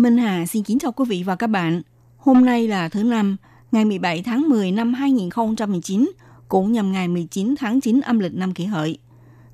[0.00, 1.82] Minh Hà xin kính chào quý vị và các bạn.
[2.16, 3.36] Hôm nay là thứ năm,
[3.72, 6.10] ngày 17 tháng 10 năm 2019,
[6.48, 8.98] cũng nhằm ngày 19 tháng 9 âm lịch năm kỷ hợi.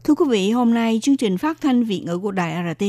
[0.04, 2.84] Thưa quý vị, hôm nay chương trình phát thanh Việt ngữ của Đài RT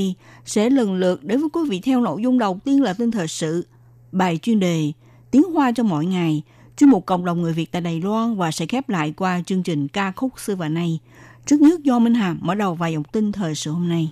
[0.46, 3.28] sẽ lần lượt đến với quý vị theo nội dung đầu tiên là tin thời
[3.28, 3.68] sự,
[4.12, 4.92] bài chuyên đề,
[5.32, 6.42] tiếng hoa cho mỗi ngày,
[6.78, 9.64] chuyên mục cộng đồng người Việt tại Đài Loan và sẽ khép lại qua chương
[9.64, 11.00] trình ca khúc xưa và nay.
[11.46, 14.12] Trước nhất do Minh Hà mở đầu vài dòng tin thời sự hôm nay.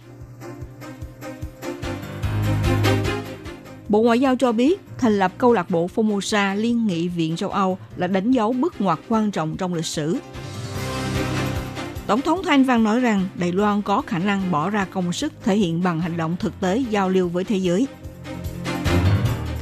[3.96, 7.50] Bộ Ngoại giao cho biết thành lập câu lạc bộ Formosa Liên nghị viện châu
[7.50, 10.18] Âu là đánh dấu bước ngoặt quan trọng trong lịch sử.
[12.08, 15.34] Tổng thống Thanh Văn nói rằng Đài Loan có khả năng bỏ ra công sức
[15.44, 17.88] thể hiện bằng hành động thực tế giao lưu với thế giới.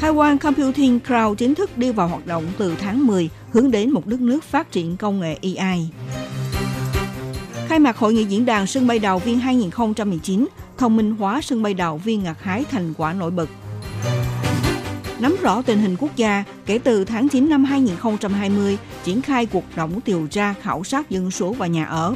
[0.02, 4.08] Taiwan Computing Cloud chính thức đi vào hoạt động từ tháng 10, hướng đến một
[4.08, 5.90] đất nước phát triển công nghệ AI.
[7.68, 10.48] Khai mạc Hội nghị diễn đàn sân bay đầu viên 2019,
[10.78, 13.50] thông minh hóa sân bay đầu viên ngặt hái thành quả nổi bật
[15.24, 19.64] nắm rõ tình hình quốc gia kể từ tháng 9 năm 2020 triển khai cuộc
[19.76, 22.16] động điều tra khảo sát dân số và nhà ở.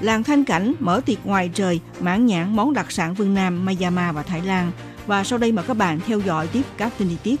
[0.00, 4.14] Làng Thanh Cảnh mở tiệc ngoài trời mãn nhãn món đặc sản Vương Nam, Myanmar
[4.14, 4.72] và Thái Lan.
[5.06, 7.40] Và sau đây mời các bạn theo dõi tiếp các tin chi tiết.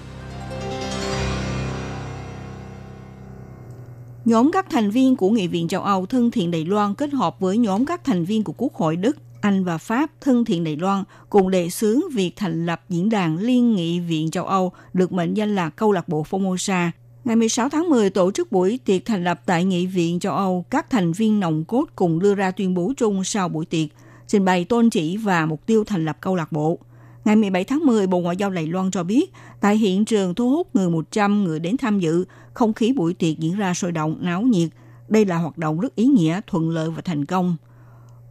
[4.24, 7.40] Nhóm các thành viên của Nghị viện châu Âu thân thiện Đài Loan kết hợp
[7.40, 10.76] với nhóm các thành viên của Quốc hội Đức anh và Pháp thân thiện Đài
[10.76, 15.12] Loan cùng đề xướng việc thành lập diễn đàn Liên nghị viện châu Âu được
[15.12, 16.90] mệnh danh là câu lạc bộ Formosa.
[17.24, 20.64] Ngày 16 tháng 10 tổ chức buổi tiệc thành lập tại Nghị viện châu Âu,
[20.70, 23.88] các thành viên nòng cốt cùng đưa ra tuyên bố chung sau buổi tiệc,
[24.26, 26.78] trình bày tôn chỉ và mục tiêu thành lập câu lạc bộ.
[27.24, 30.50] Ngày 17 tháng 10, Bộ Ngoại giao Đài Loan cho biết, tại hiện trường thu
[30.50, 34.16] hút người 100 người đến tham dự, không khí buổi tiệc diễn ra sôi động,
[34.20, 34.68] náo nhiệt.
[35.08, 37.56] Đây là hoạt động rất ý nghĩa, thuận lợi và thành công.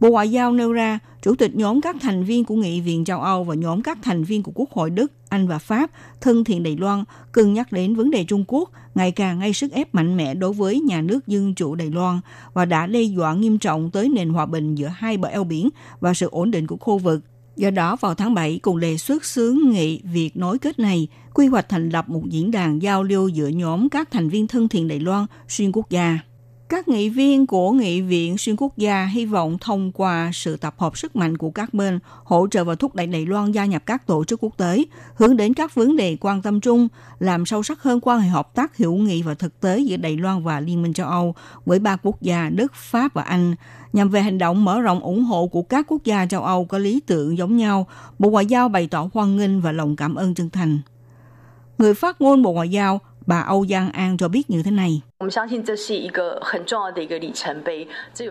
[0.00, 3.20] Bộ Ngoại giao nêu ra, Chủ tịch nhóm các thành viên của Nghị viện châu
[3.20, 6.62] Âu và nhóm các thành viên của Quốc hội Đức, Anh và Pháp thân thiện
[6.62, 10.16] Đài Loan cân nhắc đến vấn đề Trung Quốc ngày càng gây sức ép mạnh
[10.16, 12.20] mẽ đối với nhà nước dân chủ Đài Loan
[12.52, 15.68] và đã đe dọa nghiêm trọng tới nền hòa bình giữa hai bờ eo biển
[16.00, 17.20] và sự ổn định của khu vực.
[17.56, 21.46] Do đó, vào tháng 7, cùng đề xuất xướng nghị việc nối kết này, quy
[21.46, 24.88] hoạch thành lập một diễn đàn giao lưu giữa nhóm các thành viên thân thiện
[24.88, 26.18] Đài Loan xuyên quốc gia.
[26.68, 30.74] Các nghị viên của Nghị viện xuyên quốc gia hy vọng thông qua sự tập
[30.78, 33.82] hợp sức mạnh của các bên hỗ trợ và thúc đẩy Đài Loan gia nhập
[33.86, 34.84] các tổ chức quốc tế,
[35.14, 38.54] hướng đến các vấn đề quan tâm chung, làm sâu sắc hơn quan hệ hợp
[38.54, 41.34] tác hữu nghị và thực tế giữa Đài Loan và Liên minh châu Âu
[41.66, 43.54] với ba quốc gia Đức, Pháp và Anh,
[43.92, 46.78] nhằm về hành động mở rộng ủng hộ của các quốc gia châu Âu có
[46.78, 47.86] lý tưởng giống nhau.
[48.18, 50.78] Bộ Ngoại giao bày tỏ hoan nghênh và lòng cảm ơn chân thành.
[51.78, 55.02] Người phát ngôn Bộ Ngoại giao bà Âu Giang An cho biết như thế này.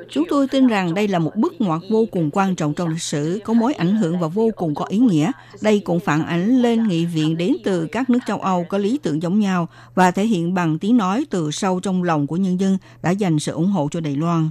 [0.10, 3.02] Chúng tôi tin rằng đây là một bước ngoặt vô cùng quan trọng trong lịch
[3.02, 5.32] sử, có mối ảnh hưởng và vô cùng có ý nghĩa.
[5.62, 9.00] Đây cũng phản ánh lên nghị viện đến từ các nước châu Âu có lý
[9.04, 12.60] tưởng giống nhau và thể hiện bằng tiếng nói từ sâu trong lòng của nhân
[12.60, 14.50] dân đã dành sự ủng hộ cho Đài Loan.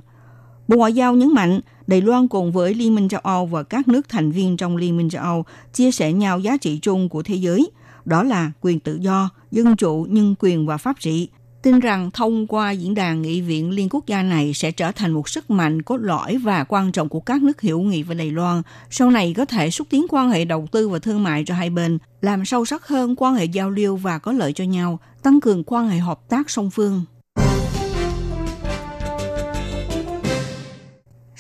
[0.68, 3.88] Bộ Ngoại giao nhấn mạnh, Đài Loan cùng với Liên minh châu Âu và các
[3.88, 7.22] nước thành viên trong Liên minh châu Âu chia sẻ nhau giá trị chung của
[7.22, 7.70] thế giới,
[8.06, 11.28] đó là quyền tự do, dân chủ, nhân quyền và pháp trị.
[11.62, 15.12] Tin rằng thông qua diễn đàn nghị viện liên quốc gia này sẽ trở thành
[15.12, 18.30] một sức mạnh cốt lõi và quan trọng của các nước hữu nghị với Đài
[18.30, 21.54] Loan, sau này có thể xúc tiến quan hệ đầu tư và thương mại cho
[21.54, 24.98] hai bên, làm sâu sắc hơn quan hệ giao lưu và có lợi cho nhau,
[25.22, 27.04] tăng cường quan hệ hợp tác song phương.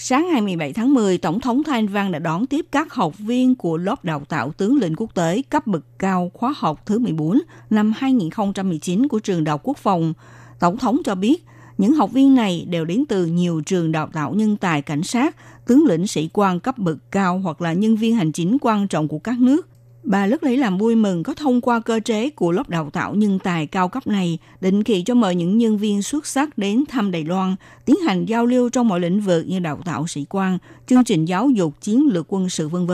[0.08, 3.54] Sáng ngày 17 tháng 10, Tổng thống Thanh Văn đã đón tiếp các học viên
[3.54, 7.38] của lớp đào tạo tướng lĩnh quốc tế cấp bậc cao khóa học thứ 14
[7.70, 10.14] năm 2019 của trường Đại Quốc phòng.
[10.60, 11.44] Tổng thống cho biết,
[11.78, 15.36] những học viên này đều đến từ nhiều trường đào tạo nhân tài cảnh sát,
[15.66, 19.08] tướng lĩnh sĩ quan cấp bậc cao hoặc là nhân viên hành chính quan trọng
[19.08, 19.68] của các nước
[20.06, 23.14] Bà rất lấy làm vui mừng có thông qua cơ chế của lớp đào tạo
[23.14, 26.84] nhân tài cao cấp này, định kỳ cho mời những nhân viên xuất sắc đến
[26.88, 30.26] thăm Đài Loan, tiến hành giao lưu trong mọi lĩnh vực như đào tạo sĩ
[30.28, 32.92] quan, chương trình giáo dục, chiến lược quân sự v.v.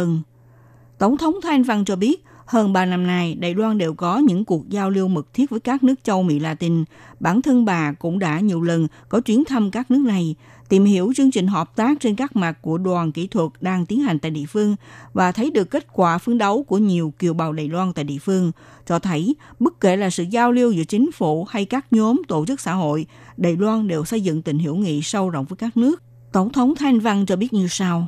[0.99, 4.44] Tổng thống Thanh Văn cho biết, hơn 3 năm nay, Đài Loan đều có những
[4.44, 6.85] cuộc giao lưu mật thiết với các nước châu Mỹ Latin.
[7.20, 10.37] Bản thân bà cũng đã nhiều lần có chuyến thăm các nước này,
[10.71, 14.01] tìm hiểu chương trình hợp tác trên các mặt của đoàn kỹ thuật đang tiến
[14.01, 14.75] hành tại địa phương
[15.13, 18.18] và thấy được kết quả phấn đấu của nhiều kiều bào Đài Loan tại địa
[18.21, 18.51] phương,
[18.86, 22.45] cho thấy bất kể là sự giao lưu giữa chính phủ hay các nhóm tổ
[22.45, 23.06] chức xã hội,
[23.38, 26.04] Đài Loan đều xây dựng tình hữu nghị sâu rộng với các nước.
[26.31, 28.07] Tổng thống Thanh Văn cho biết như sau.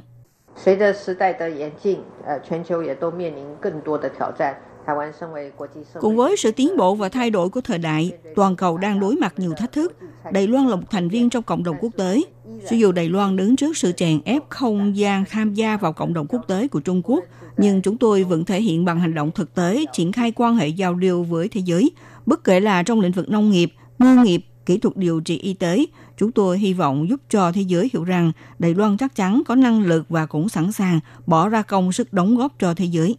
[0.56, 4.54] 随着时代的演进，呃，全球也都面临更多的挑战。
[6.01, 9.17] Cùng với sự tiến bộ và thay đổi của thời đại, toàn cầu đang đối
[9.17, 9.97] mặt nhiều thách thức.
[10.33, 12.23] Đài Loan là một thành viên trong cộng đồng quốc tế.
[12.71, 16.15] Cho dù Đài Loan đứng trước sự chèn ép không gian tham gia vào cộng
[16.15, 17.25] đồng quốc tế của Trung Quốc,
[17.57, 20.69] nhưng chúng tôi vẫn thể hiện bằng hành động thực tế triển khai quan hệ
[20.69, 21.91] giao lưu với thế giới,
[22.27, 25.55] bất kể là trong lĩnh vực nông nghiệp, ngư nghiệp, kỹ thuật điều trị y
[25.55, 25.85] tế.
[26.17, 29.55] Chúng tôi hy vọng giúp cho thế giới hiểu rằng Đài Loan chắc chắn có
[29.55, 33.17] năng lực và cũng sẵn sàng bỏ ra công sức đóng góp cho thế giới.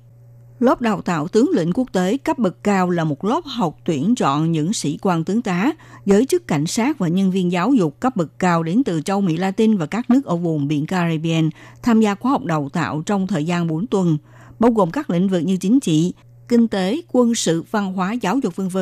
[0.66, 4.16] Lớp đào tạo tướng lĩnh quốc tế cấp bậc cao là một lớp học tuyển
[4.16, 5.72] chọn những sĩ quan tướng tá,
[6.06, 9.22] giới chức cảnh sát và nhân viên giáo dục cấp bậc cao đến từ châu
[9.22, 11.50] Mỹ Latin và các nước ở vùng biển Caribbean
[11.84, 14.18] tham gia khóa học đào tạo trong thời gian 4 tuần,
[14.60, 16.14] bao gồm các lĩnh vực như chính trị,
[16.48, 18.78] kinh tế, quân sự, văn hóa, giáo dục v.v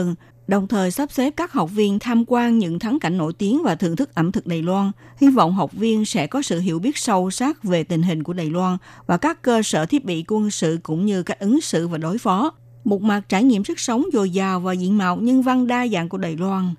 [0.48, 3.76] đồng thời sắp xếp các học viên tham quan những thắng cảnh nổi tiếng và
[3.76, 4.92] thưởng thức ẩm thực Đài Loan.
[5.18, 8.34] Hy vọng học viên sẽ có sự hiểu biết sâu sắc về tình hình của
[8.34, 11.88] Đài Loan và các cơ sở thiết bị quân sự cũng như cách ứng xử
[11.88, 12.52] và đối phó.
[12.84, 16.10] Một mặt trải nghiệm sức sống dồi dào và diện mạo nhân văn đa dạng
[16.10, 16.74] của Đài Loan.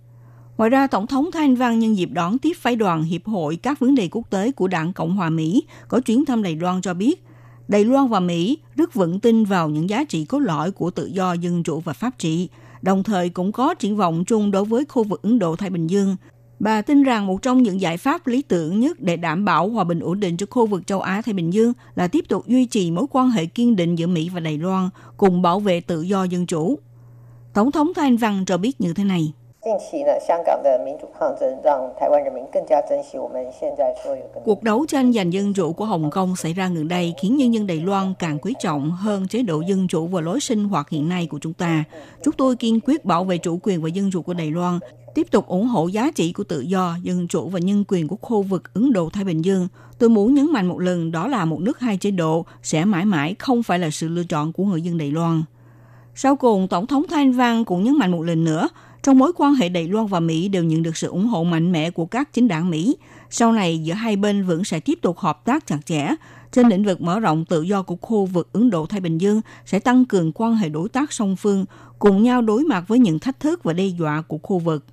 [0.57, 3.81] Ngoài ra, Tổng thống Thanh Văn nhân dịp đón tiếp phái đoàn Hiệp hội các
[3.81, 6.95] vấn đề quốc tế của Đảng Cộng hòa Mỹ có chuyến thăm Đài Loan cho
[6.95, 7.25] biết,
[7.69, 11.07] Đài Loan và Mỹ rất vững tin vào những giá trị cốt lõi của tự
[11.07, 12.49] do, dân chủ và pháp trị–
[12.85, 16.17] đồng thời cũng có triển vọng chung đối với khu vực Ấn Độ-Thái Bình Dương.
[16.59, 19.85] Bà tin rằng một trong những giải pháp lý tưởng nhất để đảm bảo hòa
[19.85, 22.91] bình ổn định cho khu vực châu Á-Thái Bình Dương là tiếp tục duy trì
[22.91, 26.25] mối quan hệ kiên định giữa Mỹ và Đài Loan, cùng bảo vệ tự do
[26.25, 26.79] dân chủ.
[27.55, 29.33] Tổng thống Thanh Văn cho biết như thế này
[29.64, 34.42] 近期呢，香港的民主抗争让台湾人民更加珍惜我们现在所有的。
[34.46, 37.54] Cuộc đấu tranh giành dân chủ của Hồng Kông xảy ra gần đây khiến nhân
[37.54, 40.90] dân Đài Loan càng quý trọng hơn chế độ dân chủ và lối sinh hoạt
[40.90, 41.84] hiện nay của chúng ta.
[42.24, 44.80] Chúng tôi kiên quyết bảo vệ chủ quyền và dân chủ của Đài Loan,
[45.16, 48.18] tiếp tục ủng hộ giá trị của tự do, dân chủ và nhân quyền của
[48.22, 49.68] khu vực Ấn Độ-Thái Bình Dương.
[49.98, 53.06] Tôi muốn nhấn mạnh một lần đó là một nước hai chế độ sẽ mãi
[53.06, 55.44] mãi không phải là sự lựa chọn của người dân Đài Loan.
[56.16, 58.68] Sau cùng, Tổng thống Thanh Văn cũng nhấn mạnh một lần nữa,
[59.05, 61.73] trong mối quan hệ Đài Loan và Mỹ đều nhận được sự ủng hộ mạnh
[61.73, 62.97] mẽ của các chính đảng Mỹ.
[63.31, 66.09] Sau này, giữa hai bên vẫn sẽ tiếp tục hợp tác chặt chẽ.
[66.53, 69.79] Trên lĩnh vực mở rộng tự do của khu vực Ấn Độ-Thái Bình Dương sẽ
[69.79, 71.65] tăng cường quan hệ đối tác song phương,
[71.99, 74.85] cùng nhau đối mặt với những thách thức và đe dọa của khu vực.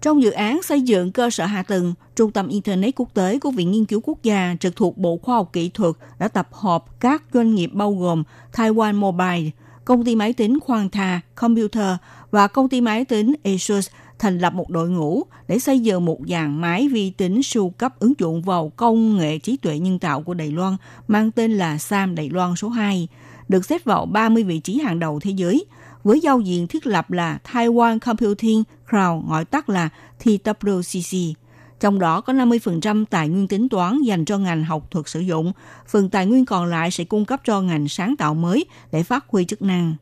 [0.00, 3.50] Trong dự án xây dựng cơ sở hạ tầng, Trung tâm Internet quốc tế của
[3.50, 7.00] Viện Nghiên cứu Quốc gia trực thuộc Bộ Khoa học Kỹ thuật đã tập hợp
[7.00, 8.22] các doanh nghiệp bao gồm
[8.52, 9.50] Taiwan Mobile,
[9.86, 11.96] công ty máy tính Quanta Computer
[12.30, 13.88] và công ty máy tính Asus
[14.18, 17.98] thành lập một đội ngũ để xây dựng một dàn máy vi tính siêu cấp
[17.98, 20.76] ứng dụng vào công nghệ trí tuệ nhân tạo của Đài Loan
[21.08, 23.08] mang tên là SAM Đài Loan số 2,
[23.48, 25.64] được xếp vào 30 vị trí hàng đầu thế giới,
[26.04, 29.88] với giao diện thiết lập là Taiwan Computing Cloud, gọi tắt là
[30.24, 31.32] TWCC.
[31.80, 35.52] Trong đó có 50% tài nguyên tính toán dành cho ngành học thuật sử dụng,
[35.88, 39.24] phần tài nguyên còn lại sẽ cung cấp cho ngành sáng tạo mới để phát
[39.28, 39.94] huy chức năng.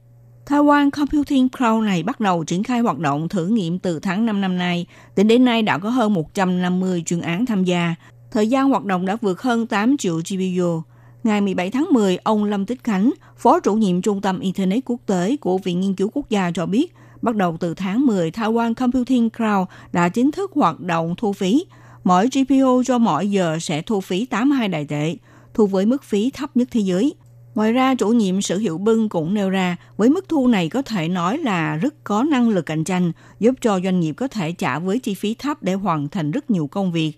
[0.47, 4.41] Taiwan Computing Cloud này bắt đầu triển khai hoạt động thử nghiệm từ tháng 5
[4.41, 4.87] năm nay.
[5.15, 7.95] Tính đến nay đã có hơn 150 chuyên án tham gia.
[8.31, 10.83] Thời gian hoạt động đã vượt hơn 8 triệu GPU.
[11.25, 15.01] Ngày 17 tháng 10, ông Lâm Tích Khánh, Phó chủ nhiệm Trung tâm Internet Quốc
[15.07, 18.75] tế của Viện Nghiên cứu Quốc gia cho biết, bắt đầu từ tháng 10, Taiwan
[18.75, 21.65] Computing Cloud đã chính thức hoạt động thu phí.
[22.05, 25.17] Mỗi GPU cho mỗi giờ sẽ thu phí 82 đại tệ,
[25.55, 27.15] thu với mức phí thấp nhất thế giới.
[27.55, 30.83] Ngoài ra, chủ nhiệm Sử Hiệu Bưng cũng nêu ra, với mức thu này có
[30.83, 34.53] thể nói là rất có năng lực cạnh tranh, giúp cho doanh nghiệp có thể
[34.53, 37.13] trả với chi phí thấp để hoàn thành rất nhiều công việc.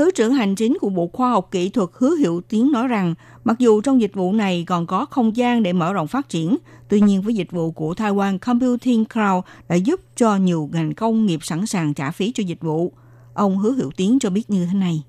[0.00, 3.14] Thứ trưởng hành chính của Bộ Khoa học Kỹ thuật Hứa Hiệu Tiến nói rằng,
[3.44, 6.56] mặc dù trong dịch vụ này còn có không gian để mở rộng phát triển,
[6.88, 11.26] tuy nhiên với dịch vụ của Taiwan Computing Cloud đã giúp cho nhiều ngành công
[11.26, 12.92] nghiệp sẵn sàng trả phí cho dịch vụ.
[13.34, 15.02] Ông Hứa Hiệu Tiến cho biết như thế này.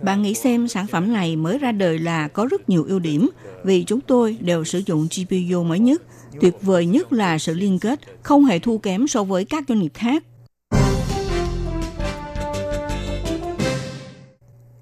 [0.00, 3.30] Bạn nghĩ xem sản phẩm này mới ra đời là có rất nhiều ưu điểm
[3.64, 6.02] vì chúng tôi đều sử dụng GPU mới nhất.
[6.40, 9.80] Tuyệt vời nhất là sự liên kết không hề thua kém so với các doanh
[9.80, 10.24] nghiệp khác.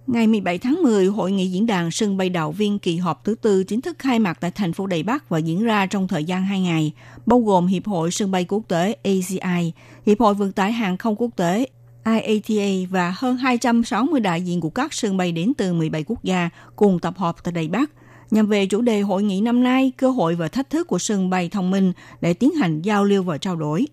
[0.07, 3.35] Ngày 17 tháng 10, Hội nghị diễn đàn sân bay đạo viên kỳ họp thứ
[3.35, 6.25] tư chính thức khai mạc tại thành phố Đài Bắc và diễn ra trong thời
[6.25, 6.93] gian 2 ngày,
[7.27, 9.73] bao gồm Hiệp hội Sân bay Quốc tế ACI,
[10.07, 11.67] Hiệp hội Vận tải Hàng không Quốc tế
[12.05, 16.51] IATA và hơn 260 đại diện của các sân bay đến từ 17 quốc gia
[16.77, 17.91] cùng tập hợp tại Đài Bắc.
[18.31, 21.31] nhằm về chủ đề hội nghị năm nay, cơ hội và thách thức của sân
[21.31, 23.87] bay thông minh để tiến hành giao lưu và trao đổi.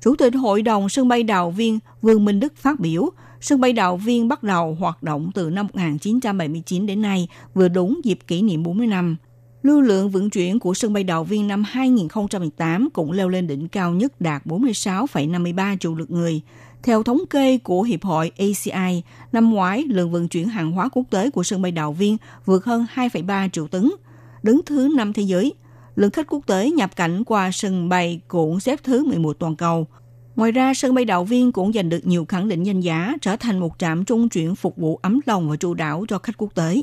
[0.00, 3.10] Chủ tịch Hội đồng sân bay Đào Viên Vương Minh Đức phát biểu,
[3.40, 8.00] sân bay Đào Viên bắt đầu hoạt động từ năm 1979 đến nay, vừa đúng
[8.04, 9.16] dịp kỷ niệm 40 năm.
[9.62, 13.68] Lưu lượng vận chuyển của sân bay Đào Viên năm 2018 cũng leo lên đỉnh
[13.68, 16.40] cao nhất đạt 46,53 triệu lượt người.
[16.82, 21.02] Theo thống kê của Hiệp hội ACI, năm ngoái lượng vận chuyển hàng hóa quốc
[21.10, 23.90] tế của sân bay Đào Viên vượt hơn 2,3 triệu tấn,
[24.42, 25.54] đứng thứ năm thế giới.
[25.96, 29.86] Lượng khách quốc tế nhập cảnh qua sân bay cũng xếp thứ 11 toàn cầu.
[30.36, 33.36] Ngoài ra, sân bay Đào Viên cũng giành được nhiều khẳng định danh giá, trở
[33.36, 36.54] thành một trạm trung chuyển phục vụ ấm lòng và trụ đảo cho khách quốc
[36.54, 36.82] tế.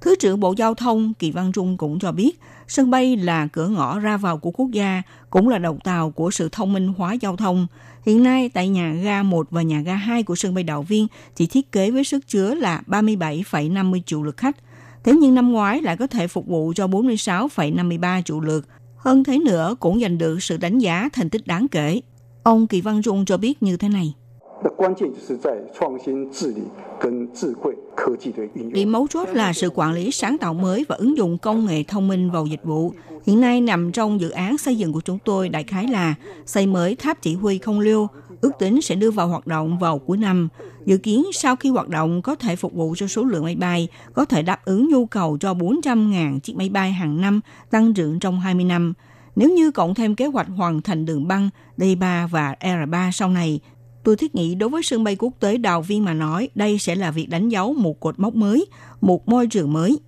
[0.00, 3.68] Thứ trưởng Bộ Giao thông Kỳ Văn Trung cũng cho biết, sân bay là cửa
[3.68, 7.12] ngõ ra vào của quốc gia, cũng là đầu tàu của sự thông minh hóa
[7.12, 7.66] giao thông.
[8.06, 11.06] Hiện nay, tại nhà ga 1 và nhà ga 2 của sân bay Đạo Viên
[11.36, 14.56] chỉ thiết kế với sức chứa là 37,50 triệu lượt khách.
[15.04, 18.66] Thế nhưng năm ngoái lại có thể phục vụ cho 46,53 triệu lượt.
[18.96, 22.00] Hơn thế nữa cũng giành được sự đánh giá thành tích đáng kể.
[22.42, 24.14] Ông Kỳ Văn Trung cho biết như thế này.
[24.63, 26.61] 的关键就是在创新治理
[26.99, 28.71] 跟智慧科技的运用。
[28.73, 31.83] Điểm mấu chốt là sự quản lý sáng tạo mới và ứng dụng công nghệ
[31.83, 32.93] thông minh vào dịch vụ.
[33.25, 36.67] Hiện nay nằm trong dự án xây dựng của chúng tôi đại khái là xây
[36.67, 38.07] mới tháp chỉ huy không lưu,
[38.41, 40.49] ước tính sẽ đưa vào hoạt động vào cuối năm.
[40.85, 43.87] Dự kiến sau khi hoạt động có thể phục vụ cho số lượng máy bay,
[44.13, 48.19] có thể đáp ứng nhu cầu cho 400.000 chiếc máy bay hàng năm, tăng trưởng
[48.19, 48.93] trong 20 năm.
[49.35, 53.59] Nếu như cộng thêm kế hoạch hoàn thành đường băng D3 và R3 sau này,
[54.06, 56.94] Tôi thiết nghĩ đối với sân bay quốc tế Đào Viên mà nói, đây sẽ
[56.94, 58.66] là việc đánh dấu một cột mốc mới,
[59.00, 59.98] một môi trường mới.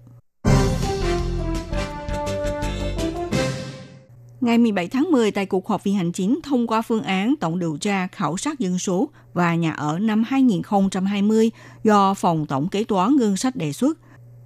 [4.41, 7.59] Ngày 17 tháng 10 tại cuộc họp viên hành chính thông qua phương án tổng
[7.59, 11.51] điều tra khảo sát dân số và nhà ở năm 2020
[11.85, 13.99] do Phòng Tổng Kế toán Ngân sách đề xuất.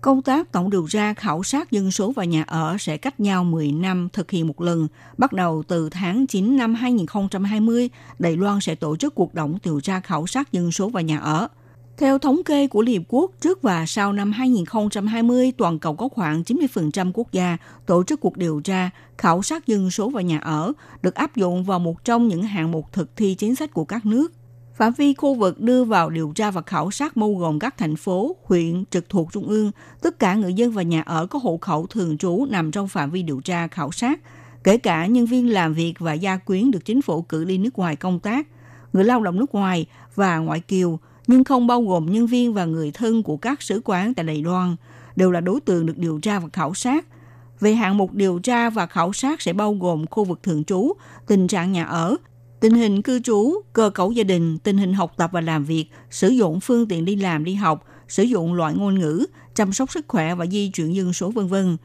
[0.02, 3.44] Công tác tổng điều tra khảo sát dân số và nhà ở sẽ cách nhau
[3.44, 4.88] 10 năm thực hiện một lần.
[5.18, 9.80] Bắt đầu từ tháng 9 năm 2020, Đài Loan sẽ tổ chức cuộc tổng điều
[9.80, 11.48] tra khảo sát dân số và nhà ở.
[11.98, 16.08] Theo thống kê của Liên Hợp Quốc, trước và sau năm 2020, toàn cầu có
[16.08, 17.56] khoảng 90% quốc gia
[17.86, 21.64] tổ chức cuộc điều tra, khảo sát dân số và nhà ở, được áp dụng
[21.64, 24.32] vào một trong những hạng mục thực thi chính sách của các nước.
[24.76, 27.96] Phạm vi khu vực đưa vào điều tra và khảo sát bao gồm các thành
[27.96, 29.70] phố, huyện trực thuộc trung ương,
[30.02, 33.10] tất cả người dân và nhà ở có hộ khẩu thường trú nằm trong phạm
[33.10, 34.20] vi điều tra khảo sát,
[34.64, 37.78] kể cả nhân viên làm việc và gia quyến được chính phủ cử đi nước
[37.78, 38.46] ngoài công tác,
[38.92, 42.64] người lao động nước ngoài và ngoại kiều, nhưng không bao gồm nhân viên và
[42.64, 44.76] người thân của các sứ quán tại Đài Loan,
[45.16, 47.06] đều là đối tượng được điều tra và khảo sát.
[47.60, 50.92] Về hạng mục điều tra và khảo sát sẽ bao gồm khu vực thường trú,
[51.26, 52.16] tình trạng nhà ở,
[52.62, 55.86] tình hình cư trú, cơ cấu gia đình, tình hình học tập và làm việc,
[56.10, 59.92] sử dụng phương tiện đi làm đi học, sử dụng loại ngôn ngữ, chăm sóc
[59.92, 61.76] sức khỏe và di chuyển dân số vân vân.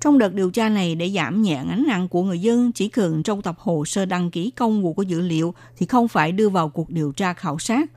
[0.00, 3.22] Trong đợt điều tra này để giảm nhẹ gánh nặng của người dân, chỉ cần
[3.22, 6.48] trong tập hồ sơ đăng ký công vụ của dữ liệu thì không phải đưa
[6.48, 7.90] vào cuộc điều tra khảo sát.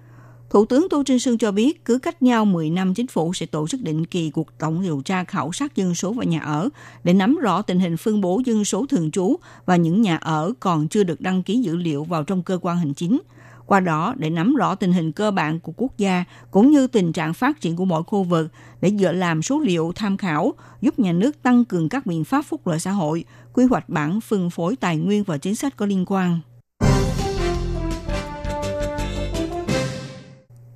[0.49, 3.45] Thủ tướng Tô Trinh Sương cho biết cứ cách nhau 10 năm chính phủ sẽ
[3.45, 6.69] tổ chức định kỳ cuộc tổng điều tra khảo sát dân số và nhà ở
[7.03, 9.35] để nắm rõ tình hình phân bố dân số thường trú
[9.65, 12.77] và những nhà ở còn chưa được đăng ký dữ liệu vào trong cơ quan
[12.77, 13.19] hành chính.
[13.65, 17.13] Qua đó để nắm rõ tình hình cơ bản của quốc gia cũng như tình
[17.13, 18.47] trạng phát triển của mỗi khu vực
[18.81, 22.45] để dựa làm số liệu tham khảo giúp nhà nước tăng cường các biện pháp
[22.45, 25.85] phúc lợi xã hội, quy hoạch bản phân phối tài nguyên và chính sách có
[25.85, 26.39] liên quan.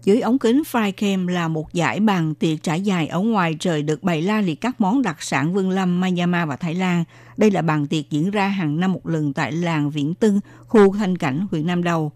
[0.03, 4.03] Dưới ống kính Flycam là một giải bàn tiệc trải dài ở ngoài trời được
[4.03, 7.03] bày la liệt các món đặc sản Vương Lâm, Myanmar và Thái Lan.
[7.37, 10.93] Đây là bàn tiệc diễn ra hàng năm một lần tại làng Viễn Tưng, khu
[10.93, 12.11] Thanh Cảnh, huyện Nam Đầu.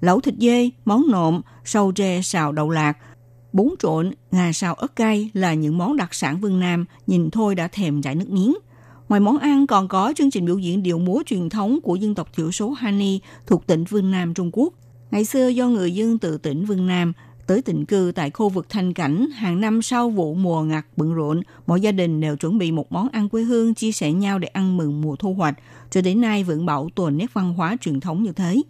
[0.00, 2.98] Lẩu thịt dê, món nộm, sâu tre xào đậu lạc,
[3.52, 7.54] bún trộn, ngà xào ớt cay là những món đặc sản Vương Nam, nhìn thôi
[7.54, 8.54] đã thèm chảy nước miếng.
[9.08, 12.14] Ngoài món ăn còn có chương trình biểu diễn điệu múa truyền thống của dân
[12.14, 14.72] tộc thiểu số Hani thuộc tỉnh Vương Nam Trung Quốc.
[15.10, 17.12] Ngày xưa do người dân từ tỉnh Vương Nam
[17.46, 21.14] tới định cư tại khu vực thanh cảnh, hàng năm sau vụ mùa ngặt bận
[21.14, 24.38] rộn, mỗi gia đình đều chuẩn bị một món ăn quê hương chia sẻ nhau
[24.38, 25.58] để ăn mừng mùa thu hoạch,
[25.90, 28.62] cho đến nay vẫn bảo tồn nét văn hóa truyền thống như thế.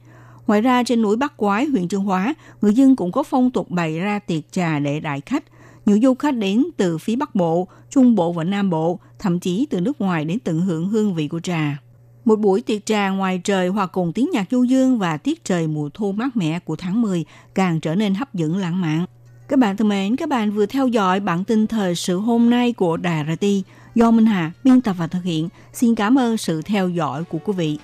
[0.47, 3.71] Ngoài ra trên núi Bắc Quái, huyện Trương Hóa, người dân cũng có phong tục
[3.71, 5.45] bày ra tiệc trà để đại khách.
[5.87, 9.67] Nhiều du khách đến từ phía Bắc Bộ, Trung Bộ và Nam Bộ, thậm chí
[9.71, 11.79] từ nước ngoài đến tận hưởng hương vị của trà.
[12.27, 15.67] Một buổi tiệc trà ngoài trời hoặc cùng tiếng nhạc du dương và tiết trời
[15.67, 19.05] mùa thu mát mẻ của tháng 10 càng trở nên hấp dẫn lãng mạn.
[19.49, 22.73] Các bạn thân mến, các bạn vừa theo dõi bản tin thời sự hôm nay
[22.73, 23.47] của Đài RT
[23.95, 25.49] do Minh Hà biên tập và thực hiện.
[25.73, 27.79] Xin cảm ơn sự theo dõi của quý vị.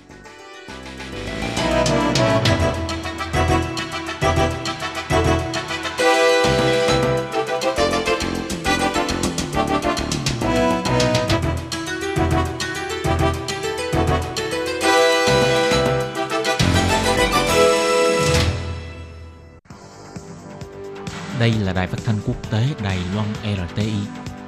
[21.43, 23.91] Đây là đài phát thanh quốc tế Đài Loan RTI,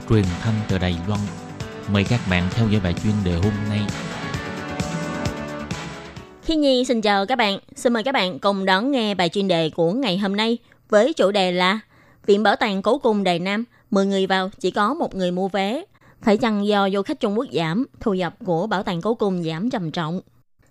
[0.09, 1.19] truyền thanh từ Đài Loan.
[1.91, 3.79] Mời các bạn theo dõi bài chuyên đề hôm nay.
[6.43, 9.47] Khi Nhi xin chào các bạn, xin mời các bạn cùng đón nghe bài chuyên
[9.47, 10.57] đề của ngày hôm nay
[10.89, 11.79] với chủ đề là
[12.25, 15.47] Viện Bảo tàng Cố Cung Đài Nam, 10 người vào chỉ có một người mua
[15.47, 15.83] vé.
[16.21, 19.43] Phải chăng do du khách Trung Quốc giảm, thu nhập của Bảo tàng Cố Cung
[19.43, 20.21] giảm trầm trọng?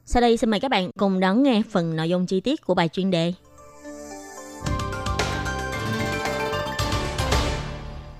[0.06, 2.74] Sau đây xin mời các bạn cùng đón nghe phần nội dung chi tiết của
[2.74, 3.32] bài chuyên đề.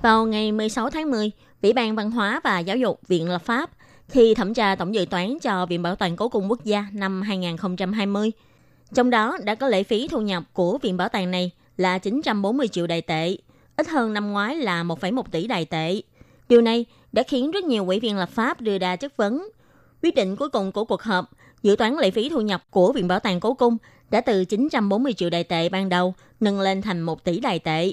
[0.05, 1.31] Vào ngày 16 tháng 10,
[1.63, 3.71] Ủy ban Văn hóa và Giáo dục Viện Lập pháp
[4.09, 7.23] khi thẩm tra tổng dự toán cho Viện Bảo tàng Cố cung Quốc gia năm
[7.23, 8.33] 2020.
[8.95, 12.69] Trong đó đã có lệ phí thu nhập của Viện Bảo tàng này là 940
[12.69, 13.37] triệu đài tệ,
[13.77, 16.01] ít hơn năm ngoái là 1,1 tỷ đài tệ.
[16.49, 19.49] Điều này đã khiến rất nhiều ủy viên lập pháp đưa ra chất vấn.
[20.03, 21.31] Quyết định cuối cùng của cuộc họp
[21.63, 23.77] dự toán lệ phí thu nhập của Viện Bảo tàng Cố cung
[24.11, 27.93] đã từ 940 triệu đài tệ ban đầu nâng lên thành 1 tỷ đài tệ.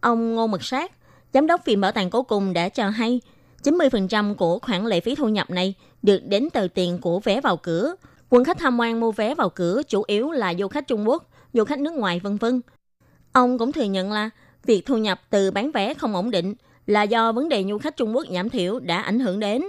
[0.00, 0.92] Ông Ngô Mật Sát,
[1.32, 3.20] Giám đốc Viện Bảo tàng Cố cùng đã cho hay
[3.62, 7.56] 90% của khoản lệ phí thu nhập này được đến từ tiền của vé vào
[7.56, 7.94] cửa.
[8.28, 11.30] Quân khách tham quan mua vé vào cửa chủ yếu là du khách Trung Quốc,
[11.52, 12.60] du khách nước ngoài vân vân.
[13.32, 14.30] Ông cũng thừa nhận là
[14.64, 16.54] việc thu nhập từ bán vé không ổn định
[16.86, 19.62] là do vấn đề du khách Trung Quốc giảm thiểu đã ảnh hưởng đến.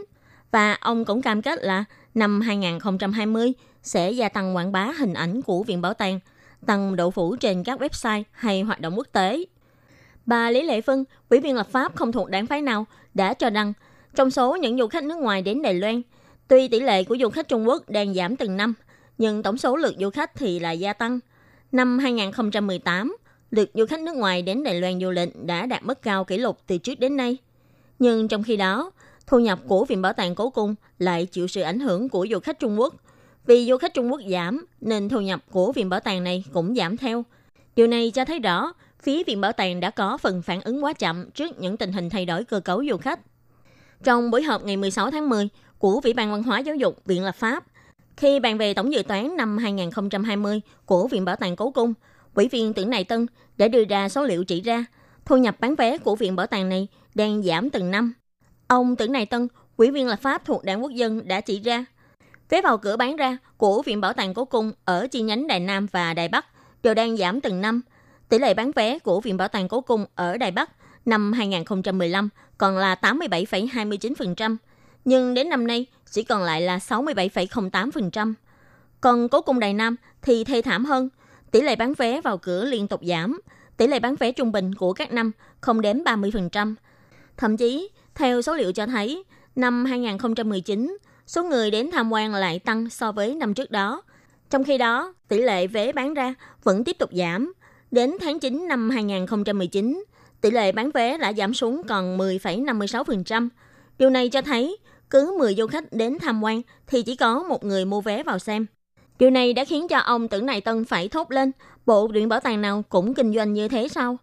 [0.52, 3.54] Và ông cũng cam kết là năm 2020
[3.84, 6.20] sẽ gia tăng quảng bá hình ảnh của Viện Bảo tàng,
[6.66, 9.44] tăng độ phủ trên các website hay hoạt động quốc tế.
[10.26, 13.50] Bà Lý Lệ Phân, ủy viên lập pháp không thuộc đảng phái nào, đã cho
[13.50, 13.74] rằng
[14.16, 16.02] trong số những du khách nước ngoài đến Đài Loan,
[16.48, 18.74] tuy tỷ lệ của du khách Trung Quốc đang giảm từng năm,
[19.18, 21.20] nhưng tổng số lượt du khách thì là gia tăng.
[21.72, 23.18] Năm 2018,
[23.52, 26.38] lượt du khách nước ngoài đến Đài Loan du lịch đã đạt mức cao kỷ
[26.38, 27.38] lục từ trước đến nay.
[28.00, 28.92] Nhưng trong khi đó,
[29.28, 32.40] thu nhập của Viện Bảo tàng Cố Cung lại chịu sự ảnh hưởng của du
[32.40, 32.96] khách Trung Quốc.
[33.46, 36.76] Vì du khách Trung Quốc giảm, nên thu nhập của Viện Bảo tàng này cũng
[36.76, 37.24] giảm theo.
[37.76, 40.94] Điều này cho thấy rõ phía Viện Bảo tàng đã có phần phản ứng quá
[40.94, 43.20] chậm trước những tình hình thay đổi cơ cấu du khách.
[44.04, 47.24] Trong buổi họp ngày 16 tháng 10 của Ủy ban Văn hóa Giáo dục Viện
[47.24, 47.64] Lập pháp,
[48.18, 51.94] khi bàn về tổng dự toán năm 2020 của Viện Bảo tàng Cố Cung,
[52.34, 54.86] Ủy viên Tưởng Này Tân đã đưa ra số liệu chỉ ra
[55.26, 58.14] thu nhập bán vé của Viện Bảo tàng này đang giảm từng năm.
[58.68, 61.86] Ông Tưởng Này Tân, Ủy viên lập pháp thuộc Đảng Quốc dân đã chỉ ra
[62.50, 65.60] vé vào cửa bán ra của Viện Bảo tàng Cố Cung ở chi nhánh Đài
[65.60, 66.46] Nam và Đài Bắc
[66.84, 67.82] đều đang giảm từng năm–
[68.34, 70.70] Tỷ lệ bán vé của Viện Bảo tàng Cố Cung ở Đài Bắc
[71.06, 74.56] năm 2015 còn là 87,29%,
[75.06, 78.34] nhưng đến năm nay chỉ còn lại là 67,08%.
[79.02, 81.10] Còn Cố Cung Đài Nam thì thê thảm hơn,
[81.52, 83.42] tỷ lệ bán vé vào cửa liên tục giảm,
[83.78, 86.76] tỷ lệ bán vé trung bình của các năm không đến 30%.
[87.38, 89.24] Thậm chí, theo số liệu cho thấy,
[89.56, 94.02] năm 2019, số người đến tham quan lại tăng so với năm trước đó.
[94.50, 97.54] Trong khi đó, tỷ lệ vé bán ra vẫn tiếp tục giảm,
[97.94, 100.04] Đến tháng 9 năm 2019,
[100.42, 103.50] tỷ lệ bán vé đã giảm xuống còn 10,56%.
[103.98, 104.78] Điều này cho thấy
[105.10, 108.40] cứ 10 du khách đến tham quan thì chỉ có một người mua vé vào
[108.40, 108.66] xem.
[109.20, 111.52] Điều này đã khiến cho ông Tưởng Này Tân phải thốt lên,
[111.86, 114.18] bộ viện bảo tàng nào cũng kinh doanh như thế sao?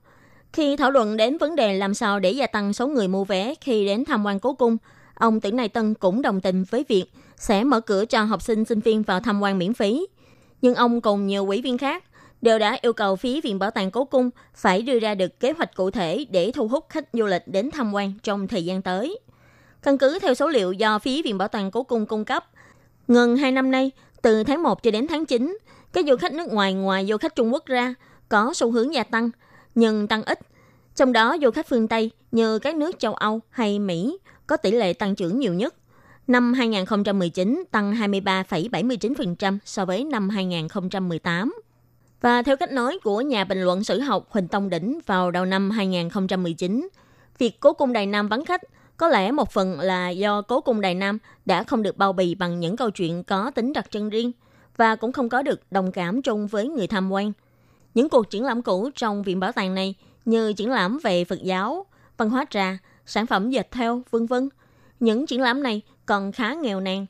[0.53, 3.55] Khi thảo luận đến vấn đề làm sao để gia tăng số người mua vé
[3.61, 4.77] khi đến tham quan cố cung,
[5.15, 7.05] ông Tưởng Này Tân cũng đồng tình với việc
[7.37, 10.07] sẽ mở cửa cho học sinh sinh viên vào tham quan miễn phí.
[10.63, 12.05] Nhưng ông cùng nhiều ủy viên khác
[12.42, 15.53] đều đã yêu cầu phía Viện Bảo tàng Cố Cung phải đưa ra được kế
[15.53, 18.83] hoạch cụ thể để thu hút khách du lịch đến tham quan trong thời gian
[18.83, 19.18] tới.
[19.83, 22.46] Căn cứ theo số liệu do phía Viện Bảo tàng Cố Cung cung cấp,
[23.09, 23.90] gần 2 năm nay,
[24.22, 25.59] từ tháng 1 cho đến tháng 9,
[25.92, 27.94] các du khách nước ngoài ngoài du khách Trung Quốc ra
[28.29, 29.31] có xu hướng gia tăng,
[29.74, 30.38] nhưng tăng ít.
[30.96, 34.70] Trong đó du khách phương Tây như các nước châu Âu hay Mỹ có tỷ
[34.70, 35.74] lệ tăng trưởng nhiều nhất.
[36.26, 41.55] Năm 2019 tăng 23,79% so với năm 2018.
[42.21, 45.45] Và theo cách nói của nhà bình luận sử học Huỳnh Tông Đỉnh vào đầu
[45.45, 46.89] năm 2019,
[47.39, 48.61] việc cố cung Đài Nam vắng khách
[48.97, 52.35] có lẽ một phần là do cố cung Đài Nam đã không được bao bì
[52.35, 54.33] bằng những câu chuyện có tính đặc trưng riêng
[54.77, 57.33] và cũng không có được đồng cảm chung với người tham quan.
[57.95, 61.43] Những cuộc triển lãm cũ trong viện bảo tàng này như triển lãm về Phật
[61.43, 64.49] giáo, văn hóa trà, sản phẩm dệt theo, vân vân.
[65.01, 67.07] Những triển lãm này còn khá nghèo nàn.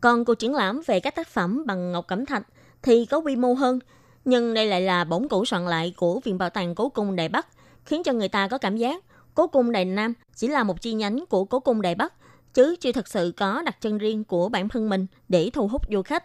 [0.00, 2.46] Còn cuộc triển lãm về các tác phẩm bằng ngọc cẩm thạch
[2.82, 3.78] thì có quy mô hơn
[4.26, 7.28] nhưng đây lại là bổn cũ soạn lại của Viện Bảo tàng Cố cung Đài
[7.28, 7.46] Bắc,
[7.84, 10.92] khiến cho người ta có cảm giác Cố cung Đài Nam chỉ là một chi
[10.92, 12.12] nhánh của Cố cung Đài Bắc,
[12.54, 15.82] chứ chưa thật sự có đặc trưng riêng của bản thân mình để thu hút
[15.90, 16.24] du khách.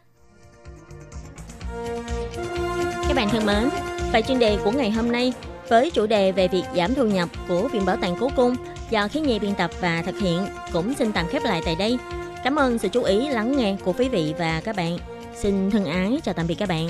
[3.07, 3.69] Các bạn thân mến,
[4.13, 5.33] bài chuyên đề của ngày hôm nay
[5.69, 8.55] với chủ đề về việc giảm thu nhập của Viện Bảo tàng Cố cung
[8.89, 11.97] do khí nhi biên tập và thực hiện cũng xin tạm khép lại tại đây.
[12.43, 14.97] Cảm ơn sự chú ý lắng nghe của quý vị và các bạn.
[15.35, 16.89] Xin thân ái chào tạm biệt các bạn.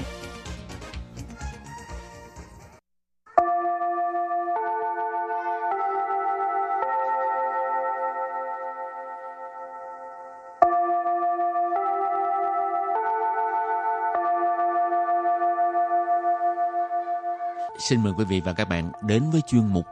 [17.82, 19.86] Xin mời quý vị và các bạn đến với chuyên mục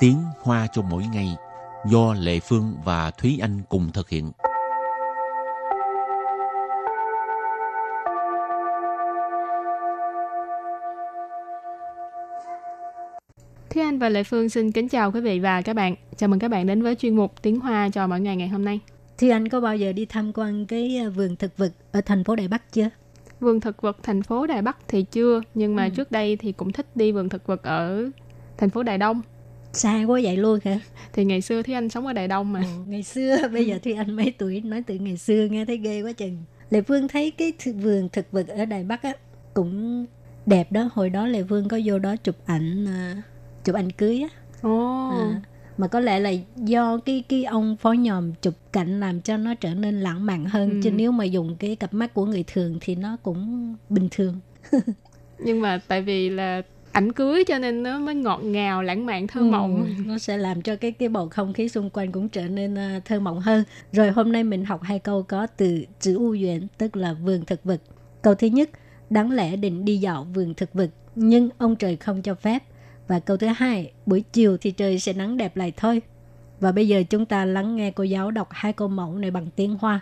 [0.00, 1.36] Tiếng Hoa cho mỗi ngày
[1.86, 4.32] do Lệ Phương và Thúy Anh cùng thực hiện.
[13.70, 15.94] Thúy Anh và Lệ Phương xin kính chào quý vị và các bạn.
[16.16, 18.64] Chào mừng các bạn đến với chuyên mục Tiếng Hoa cho mỗi ngày ngày hôm
[18.64, 18.80] nay.
[19.18, 22.24] Thúy Anh có bao giờ đi tham quan cái à, vườn thực vật ở thành
[22.24, 22.88] phố Đài Bắc chưa?
[23.40, 25.90] Vườn thực vật thành phố Đài Bắc thì chưa, nhưng mà Ừ.
[25.96, 28.10] trước đây thì cũng thích đi vườn thực vật ở
[28.56, 29.22] thành phố Đài Đông.
[29.72, 30.80] Xa quá vậy luôn hả?
[31.12, 32.62] Thì ngày xưa Thúy Anh sống ở Đài Đông mà.
[32.86, 36.02] Ngày xưa, bây giờ Thúy Anh mấy tuổi nói từ ngày xưa nghe thấy ghê
[36.02, 36.38] quá chừng.
[36.70, 39.12] Lệ Phương thấy cái th- vườn thực vật ở Đài Bắc á
[39.54, 40.06] cũng
[40.46, 40.90] đẹp đó.
[40.92, 43.22] Hồi đó Lệ Phương có vô đó chụp ảnh à,
[43.64, 44.28] chụp ảnh cưới á.
[44.62, 45.40] Ồ, À,
[45.78, 49.54] mà có lẽ là do cái cái ông phó nhòm chụp cảnh làm cho nó
[49.54, 50.70] trở nên lãng mạn hơn.
[50.70, 50.80] Ừ.
[50.84, 54.40] chứ nếu mà dùng cái cặp mắt của người thường thì nó cũng bình thường.
[55.38, 56.62] Nhưng mà tại vì là
[56.92, 59.84] ảnh cưới cho nên nó mới ngọt ngào, lãng mạn, thơ mộng.
[59.84, 62.78] Ừ, nó sẽ làm cho cái cái bầu không khí xung quanh cũng trở nên
[62.78, 63.64] à, thơ mộng hơn.
[63.92, 67.44] Rồi hôm nay mình học hai câu có từ chữ u duyện tức là vườn
[67.44, 67.80] thực vật.
[68.22, 68.70] Câu thứ nhất
[69.10, 72.62] đáng lẽ định đi dạo vườn thực vật nhưng ông trời không cho phép
[73.07, 76.01] và câu thứ hai buổi chiều thì trời sẽ nắng đẹp lại thôi
[76.59, 79.47] và bây giờ chúng ta lắng nghe cô giáo đọc hai câu mẫu này bằng
[79.55, 80.01] tiếng hoa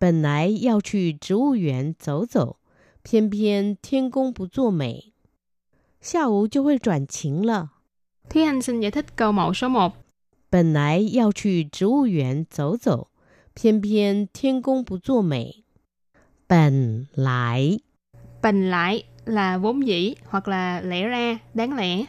[0.00, 2.56] 本来要去植物园走走，
[3.02, 5.12] 偏偏天公不作美，
[6.00, 7.70] 下午就会转晴了。
[8.30, 9.92] Thúy Anh xin giải thích câu mẫu số 1.
[10.50, 13.08] 本来要去植物园走走，
[13.54, 15.64] 偏偏天公不作美。
[16.46, 17.78] 本来
[18.40, 22.04] Bình lại là vốn dĩ hoặc là lẽ ra, đáng lẽ.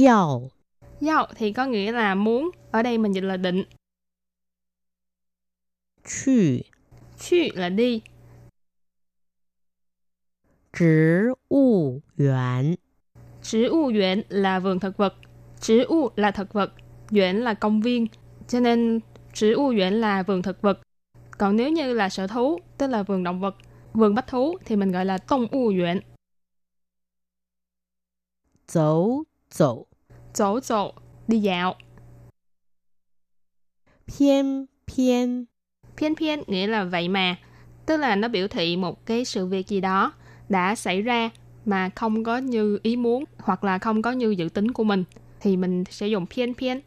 [0.00, 0.50] 要
[1.00, 3.64] Dạo thì có nghĩa là muốn, ở đây mình dịch là định.
[6.04, 6.66] 去
[7.18, 8.02] Chu là đi,
[10.72, 12.76] 植物园，
[13.42, 15.14] Chữ u duyện là vườn thực vật.
[15.60, 16.72] Chữ u là thực vật,
[17.10, 18.06] duyện là công viên.
[18.48, 19.00] Cho nên
[19.32, 20.80] chữ u duyện là vườn thực vật.
[21.38, 23.56] Còn nếu như là sở thú, tức là vườn động vật,
[23.92, 26.00] vườn bách thú thì mình gọi là tông u duyện.
[30.33, 30.93] 走走
[31.27, 31.75] đi dạo.
[34.07, 34.65] Piên
[36.15, 37.35] piên nghĩa là vậy mà,
[37.85, 40.13] tức là nó biểu thị một cái sự việc gì đó
[40.49, 41.29] đã xảy ra
[41.65, 45.03] mà không có như ý muốn hoặc là không có như dự tính của mình
[45.39, 46.79] thì mình sẽ dùng piên piên.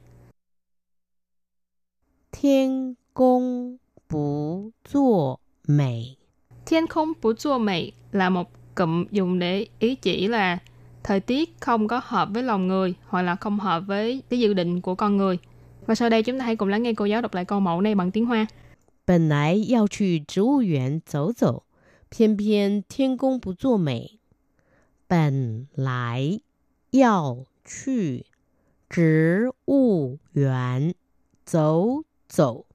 [2.32, 3.76] Thiên công
[4.10, 5.36] bú zuo
[5.68, 6.16] mei
[6.66, 10.58] Thiên không bú zuo mei là một cụm dùng để ý chỉ là
[11.03, 14.53] thời tiết không có hợp với lòng người hoặc là không hợp với cái dự
[14.53, 15.37] định của con người.
[15.85, 17.81] Và sau đây chúng ta hãy cùng lắng nghe cô giáo đọc lại câu mẫu
[17.81, 18.47] này bằng tiếng Hoa.
[19.05, 21.63] 本来要去植物园走走，
[22.11, 24.19] 偏偏天公不作美。
[25.07, 26.41] 本来
[26.91, 28.25] 要去
[28.87, 30.93] 植物园
[31.43, 32.65] 走走，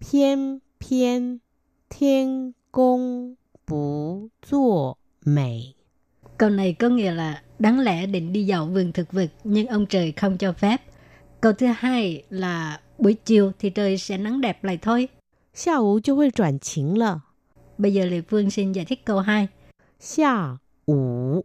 [0.00, 1.40] 偏偏
[1.88, 5.75] 天公不作美。
[6.38, 9.86] Câu này có nghĩa là đáng lẽ định đi dạo vườn thực vật nhưng ông
[9.86, 10.82] trời không cho phép.
[11.40, 15.08] Câu thứ hai là buổi chiều thì trời sẽ nắng đẹp lại thôi.
[15.52, 17.24] 下午就会转晴了。
[17.78, 19.48] Bây giờ Lê Phương xin giải thích câu 2.
[20.00, 21.44] 下午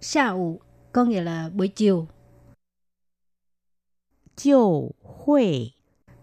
[0.00, 0.60] Sa ủ
[0.92, 2.06] có nghĩa là buổi chiều.
[4.36, 5.74] 就会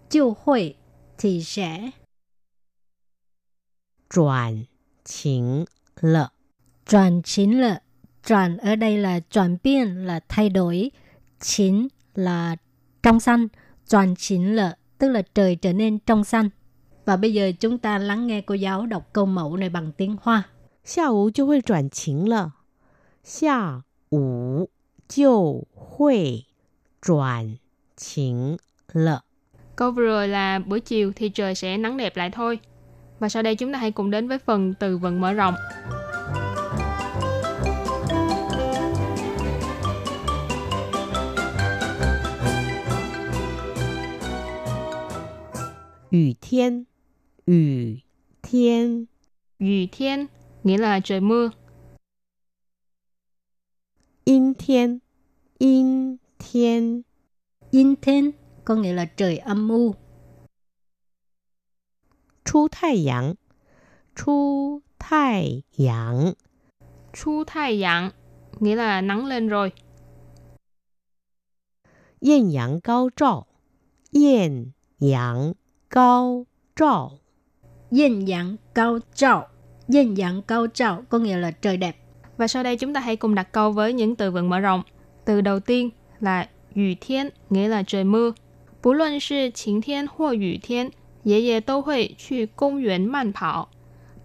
[0.09, 0.75] Chiều hội
[1.17, 1.91] thì sẽ
[4.09, 4.67] 转
[5.03, 5.65] 晴
[6.01, 6.31] 了。
[6.85, 7.81] 转chín là
[8.27, 10.91] chuyển ở đây là chuyển biến là thay đổi,
[11.39, 12.55] chín là
[13.03, 13.47] trong xanh,
[13.89, 16.49] chuyển chín là tức là trời trở nên trong xanh.
[17.05, 20.17] Và bây giờ chúng ta lắng nghe cô giáo đọc câu mẫu này bằng tiếng
[20.21, 20.43] Hoa.
[20.85, 22.53] 下午就会转晴了。
[23.23, 24.69] 下午
[25.07, 26.45] 就会
[27.01, 27.57] 转
[27.97, 28.59] 晴
[28.93, 29.23] 了。
[29.75, 32.59] Câu vừa rồi là buổi chiều thì trời sẽ nắng đẹp lại thôi.
[33.19, 35.55] Và sau đây chúng ta hãy cùng đến với phần từ vựng mở rộng.
[46.09, 46.85] 雨天，
[47.45, 48.01] 雨
[48.41, 49.07] 天，
[49.59, 50.27] Dì thiên
[50.63, 51.51] nghĩa là trời mưa.
[54.25, 55.01] 阴天，
[55.59, 57.03] 阴天，
[57.71, 58.31] Yin thiên
[58.63, 59.95] có nghĩa là trời âm u.
[62.43, 63.35] 出太阳，
[64.15, 66.35] 出太阳，
[67.13, 68.11] Chu thai dạng
[68.59, 69.71] nghĩa là nắng lên rồi.
[72.19, 73.47] 艳阳高照，
[74.11, 75.55] 艳阳
[75.89, 77.11] 高照，
[77.91, 79.47] Yin yang cao trào.
[79.87, 81.95] Yin yang cao trào có nghĩa là trời đẹp.
[82.37, 84.83] Và sau đây chúng ta hãy cùng đặt câu với những từ vựng mở rộng.
[85.25, 88.33] Từ đầu tiên là 雨天 nghĩa là trời mưa.
[88.81, 90.91] 不论是晴天或雨天，
[91.23, 93.69] 爷爷都会去公园慢跑。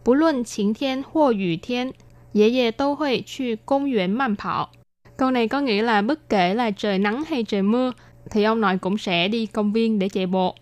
[0.05, 1.92] 不论晴天或雨天，
[2.33, 4.70] 爷爷都会去公园慢跑。
[5.16, 7.92] Câu này có nghĩa là bất kể là trời nắng hay trời mưa,
[8.31, 10.55] thì ông nội cũng sẽ đi công viên để chạy bộ.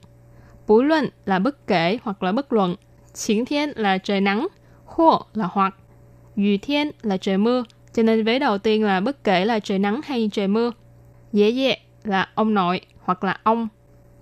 [0.68, 2.76] Bú luận là bất kể hoặc là bất luận.
[3.14, 4.48] Chiến thiên là trời nắng,
[4.86, 5.76] khô là hoặc.
[6.36, 9.80] Yu thiên là trời mưa, cho nên vế đầu tiên là bất kể là trời
[9.80, 10.72] nắng hay trời mưa.
[11.34, 13.68] Dễ dễ là ông nội hoặc là ông,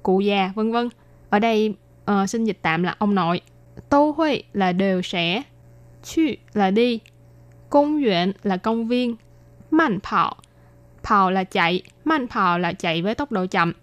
[0.03, 0.89] cụ già, vân vân.
[1.29, 1.73] Ở đây
[2.11, 3.41] uh, xin dịch tạm là ông nội.
[3.89, 5.43] Tô huệ là đều sẽ.
[6.03, 6.21] Chu
[6.53, 6.99] là đi.
[7.69, 9.15] Công viện là công viên.
[9.71, 10.35] mạnh phào.
[11.03, 11.81] Phào là chạy.
[12.05, 13.73] mạnh phào là chạy với tốc độ chậm.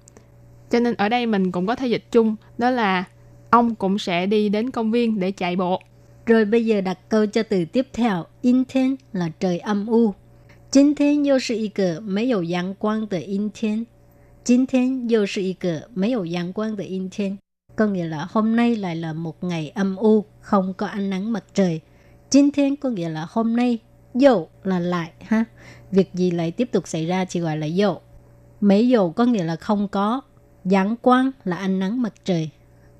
[0.69, 2.35] Cho nên ở đây mình cũng có thể dịch chung.
[2.57, 3.03] Đó là
[3.49, 5.81] ông cũng sẽ đi đến công viên để chạy bộ.
[6.25, 8.25] Rồi bây giờ đặt câu cho từ tiếp theo.
[8.41, 10.13] In thiên là trời âm u.
[10.71, 13.85] 今天又是一个没有阳光的阴天。
[14.43, 17.37] 今天又是一个没有阳光的阴天。
[17.75, 21.43] có nghĩa là hôm nay lại là một ngày âm u, không có ánh nắng mặt
[21.53, 21.81] trời.
[22.29, 23.79] Chính thiên có nghĩa là hôm nay,
[24.13, 25.43] dầu là lại ha.
[25.91, 28.01] Việc gì lại tiếp tục xảy ra chỉ gọi là dầu.
[28.61, 30.21] Mấy dầu có nghĩa là không có,
[30.67, 32.49] giáng quang là ánh nắng mặt trời.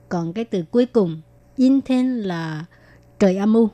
[0.10, 1.22] Còn cái từ cuối cùng,
[1.56, 2.66] in thiên là
[3.20, 3.70] trời âm u.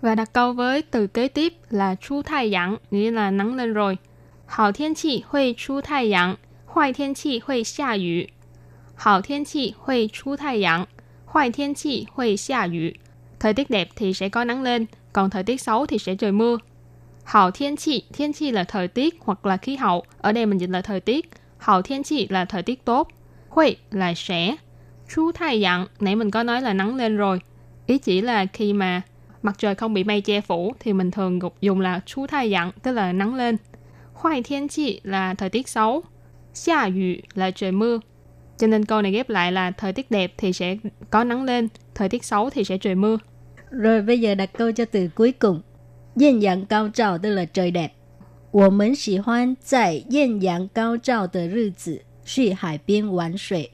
[0.00, 3.72] Và đặt câu với từ kế tiếp là chu thai yang, nghĩa là nắng lên
[3.72, 3.98] rồi.
[4.46, 6.36] Hảo thiên气会出太阳，
[6.66, 8.30] 坏天气会下雨。
[8.94, 10.86] hảo thiên气会出太阳，
[11.26, 12.94] 坏天气会下雨.
[13.40, 16.32] Thời tiết đẹp thì sẽ có nắng lên, còn thời tiết xấu thì sẽ trời
[16.32, 16.58] mưa.
[17.24, 20.58] Hảo thiên chi, thiên chi là thời tiết hoặc là khí hậu, ở đây mình
[20.58, 21.30] dịch là thời tiết.
[21.58, 23.08] Hảo thiên chi là thời tiết tốt.
[23.48, 24.56] Huệ là sẽ.
[25.14, 27.40] Chú thái dặn, nãy mình có nói là nắng lên rồi.
[27.86, 29.02] Ý chỉ là khi mà
[29.42, 32.72] mặt trời không bị mây che phủ thì mình thường dùng là chú thái dặn,
[32.82, 33.56] tức là nắng lên.
[34.12, 36.02] Hoài thiên chi là thời tiết xấu.
[36.54, 38.00] Xia yu là trời mưa.
[38.58, 40.76] Cho nên câu này ghép lại là thời tiết đẹp thì sẽ
[41.10, 43.18] có nắng lên, thời tiết xấu thì sẽ trời mưa.
[43.70, 45.60] Rồi bây giờ đặt câu cho từ cuối cùng.
[46.18, 47.92] Yên yang cao trào tức là trời đẹp.
[48.54, 53.70] 我们喜欢在艳阳高照的日子 去海边玩水。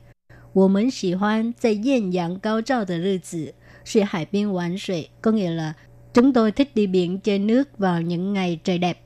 [0.53, 5.11] 我们喜欢在艳阳高照的日子去海边玩水.
[5.21, 5.75] Có nghĩa là
[6.15, 8.99] chúng tôi thích đi biển chơi nước vào những ngày trời đẹp.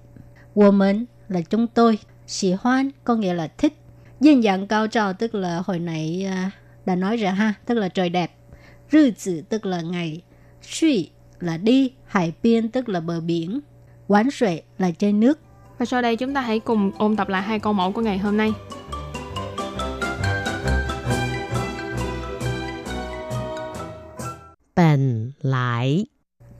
[0.54, 1.98] 我们 là chúng tôi.
[2.26, 3.72] 喜欢 có nghĩa là thích.
[4.20, 6.50] Dinh dạng cao trào tức là hồi nãy à,
[6.86, 8.36] đã nói rồi ha, tức là trời đẹp.
[8.92, 10.22] Rư tử tức là ngày.
[10.62, 11.10] Suy
[11.40, 13.60] là đi, hải biên tức là bờ biển.
[14.08, 15.38] Quán suệ là chơi nước.
[15.78, 18.18] Và sau đây chúng ta hãy cùng ôn tập lại hai câu mẫu của ngày
[18.18, 18.52] hôm nay.
[25.28, 26.06] Bần lại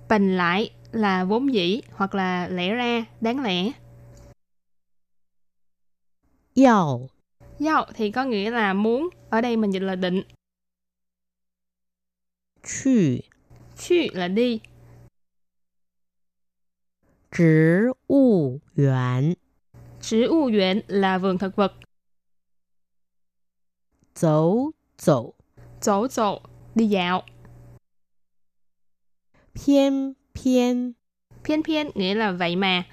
[0.09, 3.73] Bần lại là vốn dĩ hoặc là lẽ ra, đáng lẽ.
[6.55, 7.09] Yào
[7.67, 10.23] Yào thì có nghĩa là muốn, ở đây mình dịch là định.
[12.63, 12.91] Chù
[13.79, 14.61] Chù là đi.
[17.31, 19.37] 植物园
[20.01, 21.73] 植物园là vườn thực vật.
[24.15, 25.35] Dấu dấu
[25.81, 26.41] Dỗ dỗ,
[26.75, 27.23] đi dạo.
[29.59, 30.93] Phiên phiên
[31.45, 32.85] Phiên phiên nghĩa là vậy mà.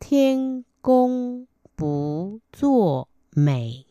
[0.00, 1.44] Thiên công
[1.78, 3.04] bú zuo
[3.36, 3.84] mei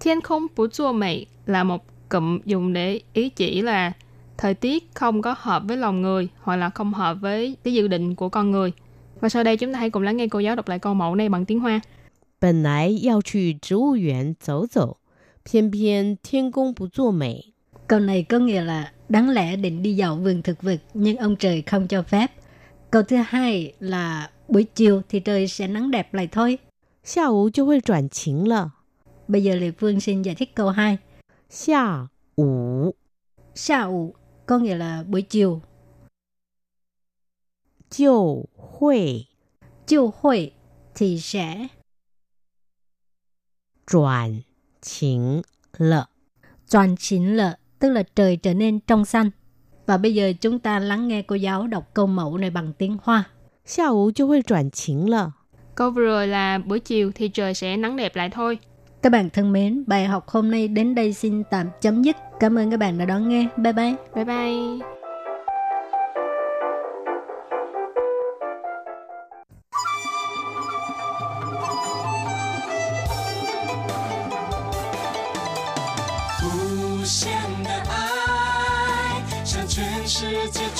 [0.00, 3.92] Thiên không bú zuo mei là một cụm dùng để ý chỉ là
[4.38, 7.88] thời tiết không có hợp với lòng người hoặc là không hợp với cái dự
[7.88, 8.72] định của con người.
[9.20, 11.14] Và sau đây chúng ta hãy cùng lắng nghe cô giáo đọc lại câu mẫu
[11.14, 11.80] này bằng tiếng Hoa.
[12.38, 14.98] 本来要去植物园走走，
[15.42, 17.49] 偏偏天公不作美。
[17.90, 21.36] Câu này có nghĩa là đáng lẽ định đi dạo vườn thực vật nhưng ông
[21.36, 22.32] trời không cho phép.
[22.90, 26.58] Câu thứ hai là buổi chiều thì trời sẽ nắng đẹp lại thôi.
[27.06, 28.72] 下午就会转晴了。
[29.28, 30.98] Bây giờ Lê Phương xin giải thích câu 2.
[31.48, 32.94] 下午
[33.54, 34.14] Sa ủ
[34.46, 35.60] có nghĩa là buổi chiều.
[37.90, 39.28] 就会
[39.86, 40.52] Chiều hội
[40.94, 41.70] thì sẽ
[43.86, 44.42] 转
[44.82, 45.42] 晴
[45.78, 46.10] 了。
[46.68, 49.30] toàn chính lợ, tức là trời trở nên trong xanh.
[49.86, 52.96] Và bây giờ chúng ta lắng nghe cô giáo đọc câu mẫu này bằng tiếng
[53.02, 53.24] Hoa.
[53.66, 55.34] 下午就会转晴了。
[55.74, 58.58] Câu vừa rồi là buổi chiều thì trời sẽ nắng đẹp lại thôi.
[59.02, 62.16] Các bạn thân mến, bài học hôm nay đến đây xin tạm chấm dứt.
[62.40, 63.48] Cảm ơn các bạn đã đón nghe.
[63.56, 63.94] Bye bye.
[64.14, 64.99] Bye bye.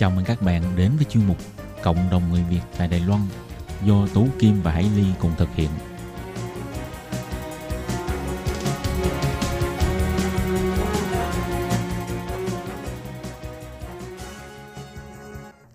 [0.00, 1.36] Chào mừng các bạn đến với chuyên mục
[1.82, 3.20] Cộng đồng người Việt tại Đài Loan
[3.84, 5.68] do Tú Kim và Hải Ly cùng thực hiện.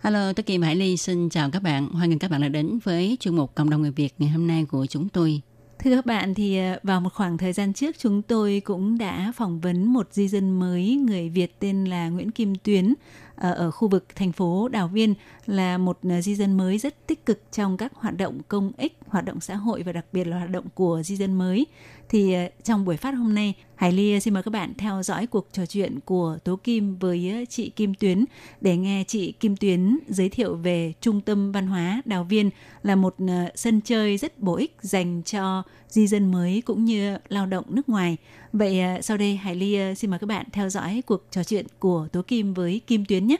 [0.01, 1.89] Hello, tôi Kim Hải Ly xin chào các bạn.
[1.89, 4.47] Hoan nghênh các bạn đã đến với chuyên mục Cộng đồng người Việt ngày hôm
[4.47, 5.41] nay của chúng tôi.
[5.79, 9.33] Thưa các bạn, thì ờ, vào một khoảng thời gian trước chúng tôi cũng đã
[9.35, 12.93] phỏng vấn một di dân mới người Việt tên là Nguyễn Kim Tuyến
[13.35, 15.13] Ờ, ở khu vực thành phố Đào Viên
[15.45, 18.97] là một ờ, di dân mới rất tích cực trong các hoạt động công ích,
[19.07, 21.65] hoạt động xã hội và đặc biệt là hoạt động của di dân mới.
[22.09, 25.03] Thì ờ, trong buổi phát hôm nay, Hải Ly ờ, xin mời các bạn theo
[25.03, 28.25] dõi cuộc trò chuyện của Tố Kim với ờ, chị Kim Tuyến
[28.61, 32.49] để nghe chị Kim Tuyến giới thiệu về Trung tâm Văn hóa Đào Viên
[32.83, 33.15] là một
[33.55, 37.89] sân chơi rất bổ ích dành cho di dân mới cũng như lao động nước
[37.89, 38.17] ngoài.
[38.53, 42.07] Vậy sau đây Hải Ly xin mời các bạn theo dõi cuộc trò chuyện của
[42.11, 43.37] Tố Kim với Kim Tuyến nhé.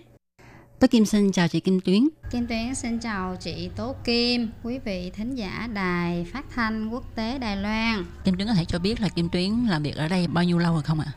[0.86, 2.08] Tố Kim xin chào chị Kim Tuyến.
[2.32, 7.16] Kim Tuyến xin chào chị Tố Kim, quý vị thính giả đài phát thanh quốc
[7.16, 8.06] tế Đài Loan.
[8.24, 10.58] Kim Tuyến có thể cho biết là Kim Tuyến làm việc ở đây bao nhiêu
[10.58, 11.12] lâu rồi không ạ?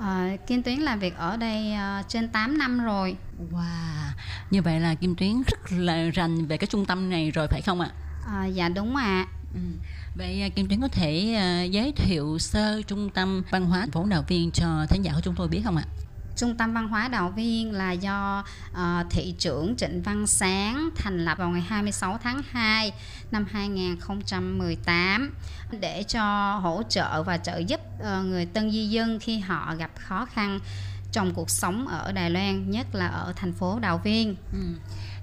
[0.00, 3.16] À, Kim Tuyến làm việc ở đây uh, trên 8 năm rồi.
[3.52, 4.10] Wow,
[4.50, 7.62] như vậy là Kim Tuyến rất là rành về cái trung tâm này rồi phải
[7.62, 7.90] không ạ?
[8.26, 9.04] À, dạ đúng ạ.
[9.04, 9.26] À.
[9.54, 9.60] Ừ.
[10.18, 14.24] Vậy Kim Tuyến có thể uh, giới thiệu sơ trung tâm văn hóa phố Đào
[14.28, 15.84] Viên cho thính giả của chúng tôi biết không ạ?
[16.36, 18.78] Trung tâm văn hóa Đào Viên là do uh,
[19.10, 22.92] thị trưởng Trịnh Văn Sáng thành lập vào ngày 26 tháng 2
[23.30, 25.34] năm 2018
[25.80, 29.90] để cho hỗ trợ và trợ giúp uh, người tân di dân khi họ gặp
[29.98, 30.60] khó khăn
[31.12, 34.36] trong cuộc sống ở Đài Loan, nhất là ở thành phố Đào Viên.
[34.52, 34.58] Ừ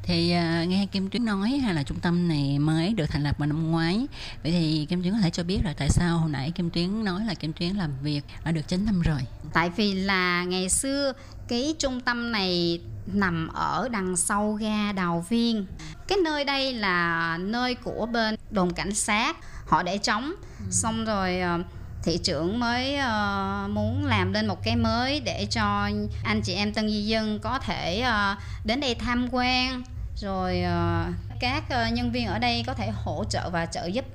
[0.04, 3.38] thì uh, nghe Kim Tuyến nói hay là trung tâm này mới được thành lập
[3.38, 4.08] vào năm ngoái.
[4.44, 7.04] Vậy thì Kim Tuyến có thể cho biết là tại sao hồi nãy Kim Tuyến
[7.04, 9.20] nói là Kim Tuyến làm việc đã được 9 năm rồi?
[9.54, 11.14] Tại vì là ngày xưa
[11.48, 15.66] cái trung tâm này nằm ở đằng sau ga Đào Viên.
[16.08, 19.38] Cái nơi đây là nơi của bên đồn cảnh sát.
[19.68, 20.34] Họ để trống.
[20.60, 20.66] Ừ.
[20.72, 21.66] xong rồi uh,
[22.04, 25.90] thị trưởng mới uh, muốn làm lên một cái mới để cho
[26.24, 29.84] anh chị em tân di dân có thể uh, đến đây tham quan
[30.18, 34.06] rồi uh, các uh, nhân viên ở đây có thể hỗ trợ và trợ giúp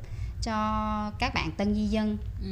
[0.43, 2.49] cho các bạn tân di dân ừ.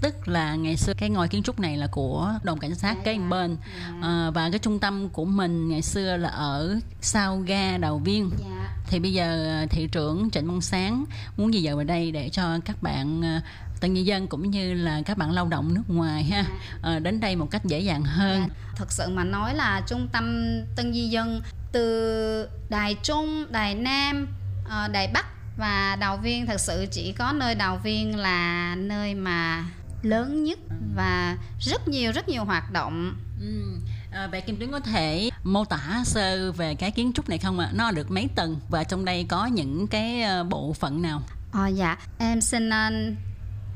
[0.00, 3.18] tức là ngày xưa cái ngôi kiến trúc này là của đồn cảnh sát kế
[3.18, 3.56] bên
[4.02, 8.30] à, và cái trung tâm của mình ngày xưa là ở sau ga đầu viên
[8.38, 8.68] dạ.
[8.86, 11.04] thì bây giờ thị trưởng trịnh văn sáng
[11.36, 13.22] muốn di dời vào đây để cho các bạn
[13.80, 16.44] tân di dân cũng như là các bạn lao động nước ngoài ha
[16.82, 18.54] à, đến đây một cách dễ dàng hơn dạ.
[18.76, 20.24] thật sự mà nói là trung tâm
[20.76, 21.42] tân di dân
[21.76, 24.28] từ đài trung đài nam
[24.68, 25.26] ờ, đài bắc
[25.58, 29.64] và đào viên thật sự chỉ có nơi đào viên là nơi mà
[30.02, 30.58] lớn nhất
[30.94, 33.62] và rất nhiều rất nhiều hoạt động ừ.
[34.12, 37.58] À, vậy Kim Tuyến có thể mô tả sơ về cái kiến trúc này không
[37.58, 37.66] ạ?
[37.66, 37.74] À?
[37.74, 41.22] Nó được mấy tầng và trong đây có những cái ờ, bộ phận nào?
[41.52, 43.16] À, dạ, em xin uh,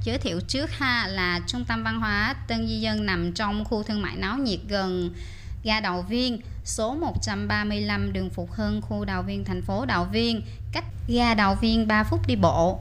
[0.04, 3.82] giới thiệu trước ha là trung tâm văn hóa Tân Di Dân nằm trong khu
[3.82, 5.14] thương mại náo nhiệt gần
[5.64, 10.42] ga Đào Viên, số 135 đường Phục Hưng, khu Đào Viên, thành phố Đào Viên,
[10.72, 12.80] cách ga Đào Viên 3 phút đi bộ.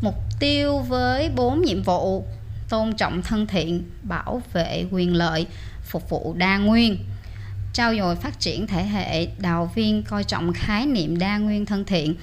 [0.00, 2.24] Mục tiêu với 4 nhiệm vụ.
[2.68, 5.46] Tôn trọng thân thiện, bảo vệ quyền lợi,
[5.82, 6.98] phục vụ đa nguyên,
[7.72, 11.84] trao dồi phát triển thể hệ đào viên coi trọng khái niệm đa nguyên thân
[11.84, 12.14] thiện,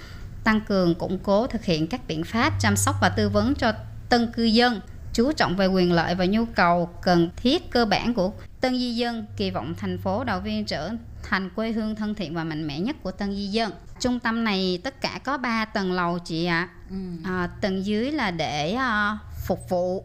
[0.43, 3.71] tăng cường củng cố thực hiện các biện pháp chăm sóc và tư vấn cho
[4.09, 4.81] tân cư dân,
[5.13, 8.31] chú trọng về quyền lợi và nhu cầu cần thiết cơ bản của
[8.63, 10.91] Tân Di Dân kỳ vọng thành phố Đào Viên trở
[11.23, 13.71] thành quê hương thân thiện và mạnh mẽ nhất của Tân Di Dân.
[13.99, 16.69] Trung tâm này tất cả có 3 tầng lầu chị ạ.
[16.69, 16.69] À.
[16.89, 16.95] Ừ.
[17.23, 20.03] À, tầng dưới là để uh, phục vụ.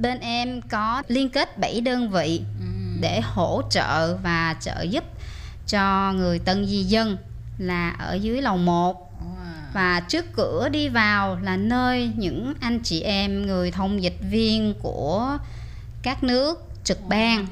[0.00, 2.66] Bên em có liên kết 7 đơn vị ừ.
[3.00, 5.04] để hỗ trợ và trợ giúp
[5.66, 7.16] cho người Tân Di Dân
[7.58, 9.12] là ở dưới lầu 1
[9.72, 14.74] và trước cửa đi vào là nơi những anh chị em người thông dịch viên
[14.82, 15.38] của
[16.02, 17.46] các nước trực ban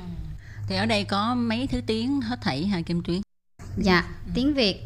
[0.67, 3.21] thì ở đây có mấy thứ tiếng hết thảy hả Kim Tuyến
[3.77, 4.31] dạ ừ.
[4.35, 4.81] tiếng Việt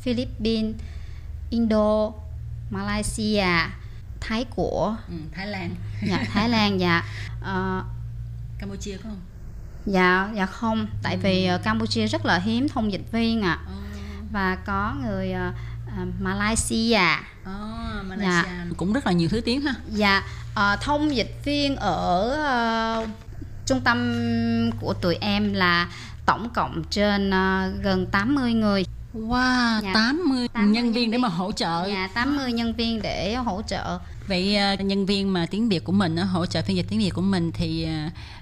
[0.00, 0.74] Philippines
[1.50, 2.12] Indo
[2.70, 3.46] Malaysia
[4.20, 5.74] Thái của ừ, Thái Lan
[6.08, 7.04] dạ Thái Lan dạ
[7.40, 7.84] uh,
[8.58, 9.20] Campuchia không
[9.86, 11.20] dạ dạ không tại ừ.
[11.22, 13.66] vì uh, Campuchia rất là hiếm thông dịch viên ạ à.
[13.66, 13.72] ừ.
[14.32, 15.54] và có người uh,
[16.20, 18.66] Malaysia oh, Malaysia dạ.
[18.76, 23.08] cũng rất là nhiều thứ tiếng ha dạ uh, thông dịch viên ở uh,
[23.66, 24.12] trung tâm
[24.80, 25.88] của tụi em là
[26.26, 28.84] tổng cộng trên uh, gần 80 người.
[29.14, 29.90] Wow, Dạ.
[29.94, 31.86] 80, 80 nhân viên để mà hỗ trợ.
[31.88, 33.98] Dạ, 80 nhân viên để hỗ trợ.
[34.28, 37.10] Vậy ờ, nhân viên mà tiếng Việt của mình hỗ trợ phiên dịch tiếng Việt
[37.14, 37.88] của mình thì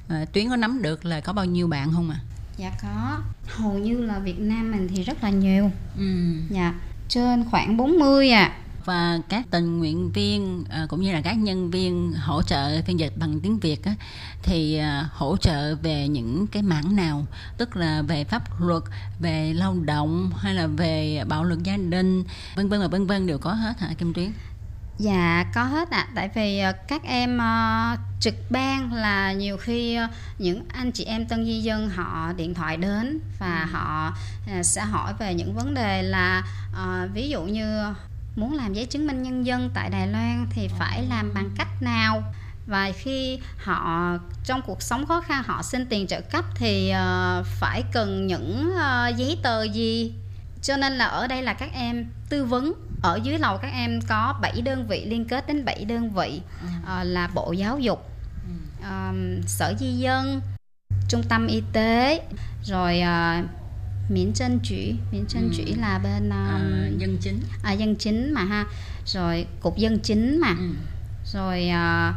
[0.09, 2.17] ờ, Tuyến có nắm được là có bao nhiêu bạn không ạ?
[2.57, 3.19] Dạ có.
[3.49, 5.71] Hầu như là Việt Nam mình thì rất là nhiều.
[5.99, 6.05] Ừ.
[6.51, 6.75] Dạ,
[7.09, 8.53] trên khoảng 40 à.
[8.91, 13.01] Và các tình nguyện viên à, cũng như là các nhân viên hỗ trợ phiên
[13.01, 13.95] dịch bằng tiếng Việt á,
[14.43, 17.27] thì à, hỗ trợ về những cái mảng nào?
[17.59, 18.83] Tức là về pháp luật
[19.21, 22.25] về lao động hay là về bạo lực gia đình
[22.57, 24.31] vân vân và vân vân đều có hết hả Kim Tuyến?
[24.99, 29.95] Dạ có hết ạ, tại vì ờ, các em ờ, trực ban là nhiều khi
[29.95, 34.17] ờ, những anh chị em tân di dân họ điện thoại đến và họ
[34.53, 36.43] ờ, sẽ hỏi về những vấn đề là
[36.75, 37.83] ờ, ví dụ như
[38.41, 41.83] muốn làm giấy chứng minh nhân dân tại Đài Loan thì phải làm bằng cách
[41.83, 42.23] nào?
[42.67, 44.13] Và khi họ
[44.45, 48.73] trong cuộc sống khó khăn họ xin tiền trợ cấp thì ờ, phải cần những
[48.77, 50.15] ờ, giấy tờ gì?
[50.63, 52.73] Cho nên là ở đây là các em tư vấn.
[53.03, 56.41] Ở dưới lầu các em có 7 đơn vị liên kết đến 7 đơn vị
[56.87, 58.11] Ờ, là Bộ Giáo dục,
[58.83, 60.41] ờm, Sở Di dân,
[61.09, 62.23] Trung tâm Y tế,
[62.65, 63.60] rồi uh,
[64.11, 65.75] miễn chân chỉ miễn chân Ừ.
[65.81, 68.67] là bên À, ờm, dân chính à, dân chính mà ha,
[69.07, 70.71] rồi cục dân chính mà, Ừ.
[71.33, 72.13] rồi ờ,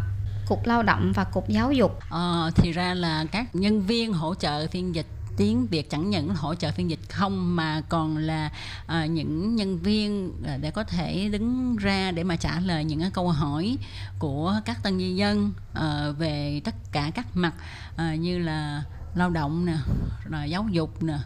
[0.48, 2.00] cục lao động và cục giáo dục.
[2.10, 5.06] Ờ, thì ra là các nhân viên hỗ trợ phiên dịch
[5.38, 8.50] tiếng Việt chẳng những hỗ trợ phiên dịch không mà còn là
[8.88, 13.12] à, những nhân viên à, để có thể đứng ra để mà trả lời những
[13.14, 13.78] câu hỏi
[14.20, 17.54] của các tân di dân à, về tất cả các mặt
[17.96, 18.84] à, như là
[19.16, 19.76] lao động nè,
[20.30, 21.18] rồi giáo dục nè,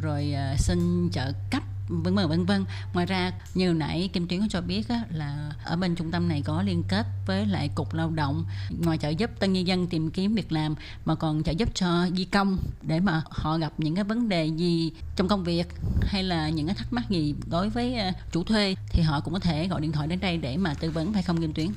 [0.00, 2.64] rồi à, xin trợ cấp vân vân vân vân.
[2.92, 6.28] Ngoài ra như nãy kim tuyến có cho biết á, là ở bên trung tâm
[6.28, 8.44] này có liên kết với lại cục lao động.
[8.84, 10.74] Ngoài trợ giúp tân nhân dân tìm kiếm việc làm
[11.04, 14.46] mà còn trợ giúp cho di công để mà họ gặp những cái vấn đề
[14.46, 15.68] gì trong công việc
[16.02, 19.34] hay là những cái thắc mắc gì đối với à, chủ thuê thì họ cũng
[19.34, 21.68] có thể gọi điện thoại đến đây để mà tư vấn phải không kim tuyến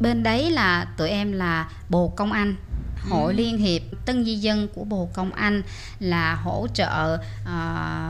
[0.00, 2.54] Bên đấy là tụi em là Bộ Công An
[3.10, 3.36] Hội Ừ.
[3.36, 5.62] Liên hiệp Tân Di dân của Bộ Công An
[6.00, 7.18] là hỗ trợ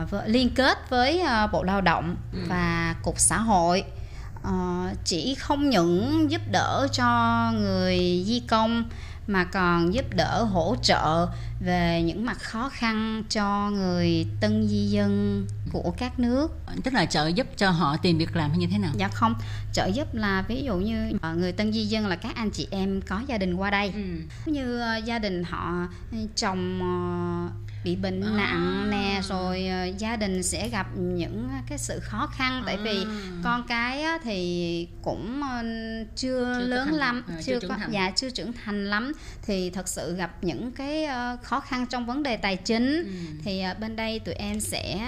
[0.09, 2.39] với- liên kết với ờ, Bộ Lao động Ừ.
[2.49, 3.83] và Cục Xã hội
[4.43, 7.07] Ờ, chỉ không những giúp đỡ cho
[7.55, 8.83] người di công
[9.27, 11.27] mà còn giúp đỡ hỗ trợ
[11.59, 16.59] về những mặt khó khăn cho người tân di dân của các nước.
[16.83, 18.91] Tức là trợ giúp cho họ tìm việc làm hay như thế nào?
[18.97, 19.35] Dạ không,
[19.73, 22.67] trợ giúp là ví dụ như ờ, người tân di dân là các anh chị
[22.71, 23.93] em có gia đình qua đây.
[24.45, 25.87] Như ờ, gia đình họ
[26.35, 27.49] chồng ờ,
[27.83, 32.63] bị bệnh nặng nè rồi ờ, gia đình sẽ gặp những cái sự khó khăn.
[32.65, 33.05] Tại vì
[33.43, 35.63] con cái thì cũng ờ,
[36.15, 39.11] chưa, Chưa lớn thành- lắm, ờ, chưa chưa có dạ chưa trưởng thành lắm.
[39.41, 41.07] Thì thật sự gặp những cái
[41.43, 43.03] khó khăn trong vấn đề tài chính.
[43.43, 44.99] Thì ờ, bên đây tụi em sẽ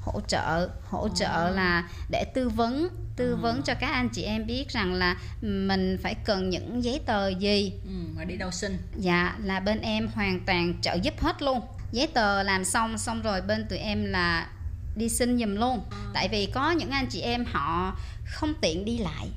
[0.00, 4.46] hỗ trợ hỗ trợ là để tư vấn tư vấn cho các anh chị em
[4.46, 7.72] biết rằng là mình phải cần những giấy tờ gì.
[7.84, 8.78] Ừ, mà đi đâu xin?
[8.96, 11.60] Dạ là bên em hoàn toàn trợ giúp hết luôn
[11.92, 14.48] giấy tờ làm xong xong rồi bên tụi em là
[14.96, 15.80] đi xin giùm luôn.
[16.14, 19.28] Tại vì có những anh chị em họ không tiện đi lại.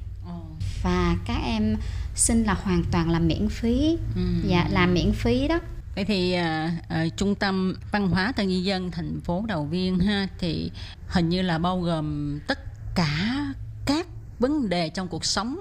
[0.83, 1.75] Và các em
[2.15, 3.97] xin là hoàn toàn là miễn phí.
[4.15, 4.21] Ừ.
[4.47, 5.59] dạ làm miễn phí đó.
[5.95, 9.99] Vậy thì à, à, trung tâm văn hóa Tân Di Dân thành phố Đầu Viên
[9.99, 10.71] ha thì
[11.07, 12.59] hình như là bao gồm tất
[12.95, 13.45] cả
[13.85, 14.07] các
[14.39, 15.59] vấn đề trong cuộc sống.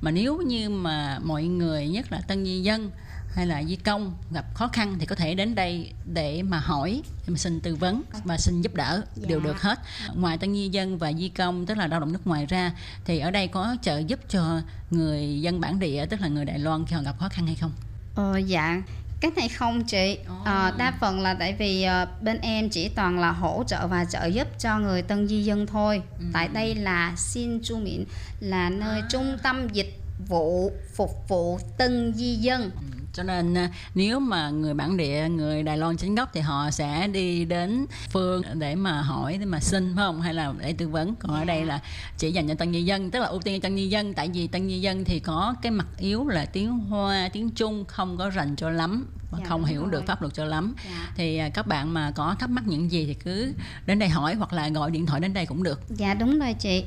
[0.00, 2.90] Mà nếu như mà mọi người nhất là Tân Di Dân
[3.34, 7.02] hay là di công gặp khó khăn thì có thể đến đây để mà hỏi
[7.26, 9.78] để mà xin tư vấn và xin giúp đỡ đều được hết.
[10.14, 12.72] Ngoài tân di dân và di công tức là lao động nước ngoài ra
[13.04, 14.60] thì ở đây có trợ giúp cho
[14.90, 17.54] người dân bản địa tức là người Đài Loan khi họ gặp khó khăn hay
[17.54, 17.72] không?
[18.14, 18.82] Ờ, dạ.
[19.20, 20.18] Cái này không chị.
[20.44, 24.04] Ờ, đa phần là tại vì ờ, bên em chỉ toàn là hỗ trợ và
[24.04, 26.02] trợ giúp cho người tân di dân thôi.
[26.32, 28.04] Tại đây là xin chu miễn
[28.40, 32.70] là nơi trung tâm dịch vụ phục vụ tân di dân
[33.12, 36.70] cho nên à, nếu mà người bản địa người Đài Loan chính gốc thì họ
[36.70, 40.20] sẽ đi đến phương để mà hỏi để mà xin phải không?
[40.20, 41.14] Hay là để tư vấn?
[41.14, 41.80] Còn ở đây là
[42.18, 44.14] chỉ dành cho tân di dân tức là ưu tiên cho tân di dân.
[44.14, 47.84] Tại vì tân di dân thì có cái mặt yếu là tiếng Hoa tiếng Trung
[47.88, 49.90] không có rành cho lắm và Dạ, không hiểu rồi.
[49.90, 50.74] được pháp luật cho lắm.
[50.84, 51.08] Dạ.
[51.16, 53.52] thì à, các bạn mà có thắc mắc những gì thì cứ
[53.86, 55.80] đến đây hỏi hoặc là gọi điện thoại đến đây cũng được.
[55.88, 56.84] Dạ đúng rồi chị.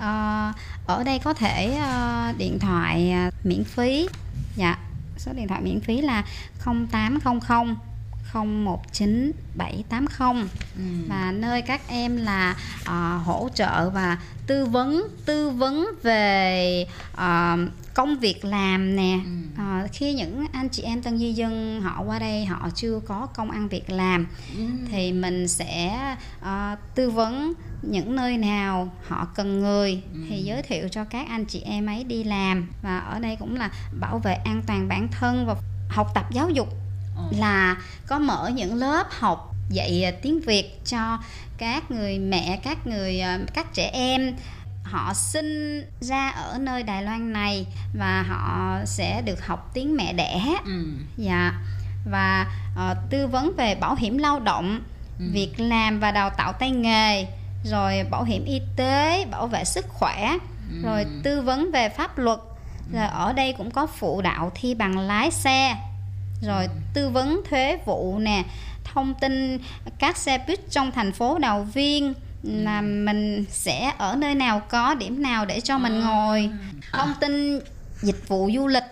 [0.00, 0.52] Ờ,
[0.86, 4.08] ở đây có thể ờ, điện thoại ờ, miễn phí.
[4.56, 4.78] Dạ
[5.18, 6.24] số điện thoại miễn phí là
[6.64, 7.76] 0800
[8.34, 10.48] 019 780
[11.08, 17.56] và nơi các em là ờ, hỗ trợ và tư vấn tư vấn về ờ,
[17.96, 19.18] công việc làm nè.
[19.56, 23.26] À, khi những anh chị em tân di dân họ qua đây họ chưa có
[23.34, 24.26] công ăn việc làm
[24.56, 24.64] Ừ.
[24.90, 25.92] thì mình sẽ
[26.40, 31.44] à, tư vấn những nơi nào họ cần người thì giới thiệu cho các anh
[31.44, 32.68] chị em ấy đi làm.
[32.82, 33.70] Và ở đây cũng là
[34.00, 35.54] bảo vệ an toàn bản thân và
[35.88, 36.68] học tập giáo dục
[37.30, 37.76] là
[38.06, 41.18] có mở những lớp học dạy tiếng Việt cho
[41.58, 43.22] các người mẹ, các người
[43.54, 44.34] các trẻ em
[44.90, 47.66] họ sinh ra ở nơi Đài Loan này
[47.98, 50.40] và họ sẽ được học tiếng mẹ đẻ.
[51.16, 51.52] Dạ.
[52.10, 54.80] Và ờ, tư vấn về bảo hiểm lao động,
[55.18, 57.26] việc làm và đào tạo tay nghề,
[57.64, 60.38] rồi bảo hiểm y tế, bảo vệ sức khỏe,
[60.82, 62.38] rồi tư vấn về pháp luật.
[62.92, 65.76] Rồi ở đây cũng có phụ đạo thi bằng lái xe
[66.42, 68.44] rồi tư vấn thuế vụ nè
[68.84, 69.58] thông tin
[69.98, 74.94] các xe buýt trong thành phố Đào Viên là mình sẽ ở nơi nào có
[74.94, 76.50] điểm nào để cho mình ngồi.
[76.92, 77.60] Thông tin
[78.02, 78.84] dịch vụ du lịch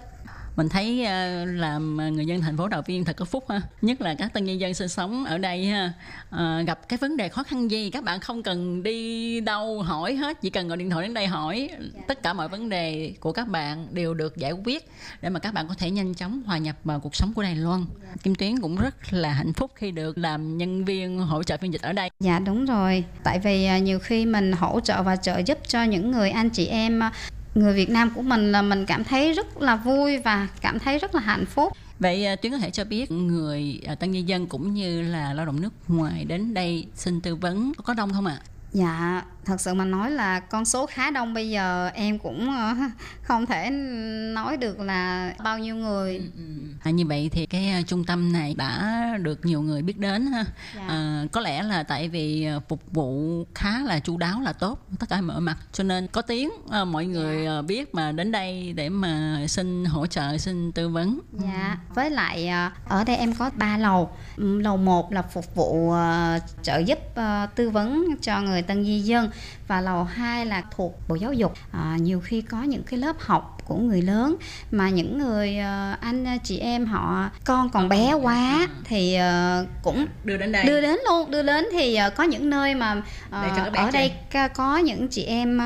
[0.57, 3.61] mình thấy ờ, làm người dân thành phố Đào Viên thật có phúc ha.
[3.82, 5.92] Nhất là các tân nhân dân sinh sống ở đây ha.
[6.30, 10.14] Ờ, gặp cái vấn đề khó khăn gì các bạn không cần đi đâu hỏi
[10.14, 11.70] hết chỉ cần gọi điện thoại đến đây hỏi.
[12.09, 14.90] Tất cả mọi vấn đề của các bạn đều được giải quyết
[15.22, 17.57] để mà các bạn có thể nhanh chóng hòa nhập vào cuộc sống của Đài
[17.57, 17.84] Loan.
[18.22, 21.72] Kim Tuyến cũng rất là hạnh phúc khi được làm nhân viên hỗ trợ phiên
[21.72, 22.11] dịch ở đây.
[22.20, 25.82] Dạ đúng rồi, tại vì à, nhiều khi mình hỗ trợ và trợ giúp cho
[25.82, 27.12] những người anh chị em à,
[27.55, 30.98] người Việt Nam của mình là mình cảm thấy rất là vui và cảm thấy
[30.98, 31.72] rất là hạnh phúc.
[31.98, 35.34] Vậy à, Tuyến có thể cho biết người à, tân nhân dân cũng như là
[35.34, 38.38] lao động nước ngoài đến đây xin tư vấn có đông không ạ?
[38.72, 42.74] Dạ, thật sự mà nói là con số khá đông bây giờ em cũng ờ,
[43.22, 43.70] không thể
[44.34, 46.22] nói được là bao nhiêu người.
[46.82, 50.26] À, như vậy thì cái à, trung tâm này đã được nhiều người biết đến
[50.26, 50.45] ha.
[50.76, 50.86] Dạ.
[50.88, 54.86] À, có lẽ là tại vì à, phục vụ khá là chu đáo là tốt
[54.99, 58.32] tất cả mọi mặt cho nên có tiếng à, mọi người à, biết mà đến
[58.32, 61.20] đây để mà xin hỗ trợ xin tư vấn.
[61.32, 62.49] Dạ, với lại
[62.88, 64.11] ở đây em có 3 lầu.
[64.36, 65.95] Lầu 1 là phục vụ
[66.62, 66.99] trợ giúp
[67.55, 69.30] tư vấn cho người tân di dân
[69.68, 71.55] và lầu 2 là thuộc Bộ Giáo dục.
[71.72, 74.37] À, nhiều khi có những cái lớp học của người lớn
[74.70, 79.62] mà những người à, anh à, chị em họ con còn bé quá thì à,
[79.82, 80.64] cũng đưa đến đây.
[80.64, 84.49] đưa đến luôn đưa đến thì có những nơi mà ở đây chơi.
[84.49, 85.61] có những chị em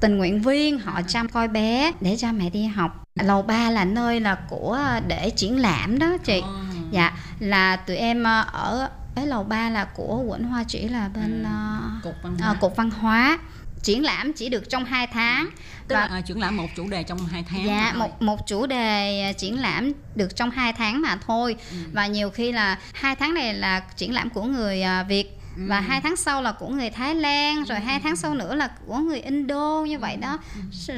[0.00, 3.04] tình nguyện viên họ chăm coi bé để cho mẹ đi học.
[3.22, 6.42] Lầu 3 là nơi là của để triển lãm đó chị.
[6.90, 11.42] Dạ là tụi em ở cái lầu 3 là của quận Hoa Chỉ là bên
[11.44, 12.56] à, Cục văn à, hóa.
[12.60, 13.38] cục văn hóa
[13.82, 15.50] triển lãm chỉ được trong 2 tháng
[15.88, 17.66] Tức là à, triển lãm một chủ đề trong hai tháng.
[17.66, 17.98] Dạ, thôi.
[17.98, 21.56] một một chủ đề triển lãm được trong 2 tháng mà thôi.
[21.92, 26.00] Và nhiều khi là hai tháng này là triển lãm của người Việt và hai
[26.00, 29.20] tháng sau là của người Thái Lan rồi hai tháng sau nữa là của người
[29.20, 30.38] Indo như vậy đó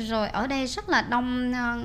[0.09, 1.79] rồi ở đây rất là đông ờ,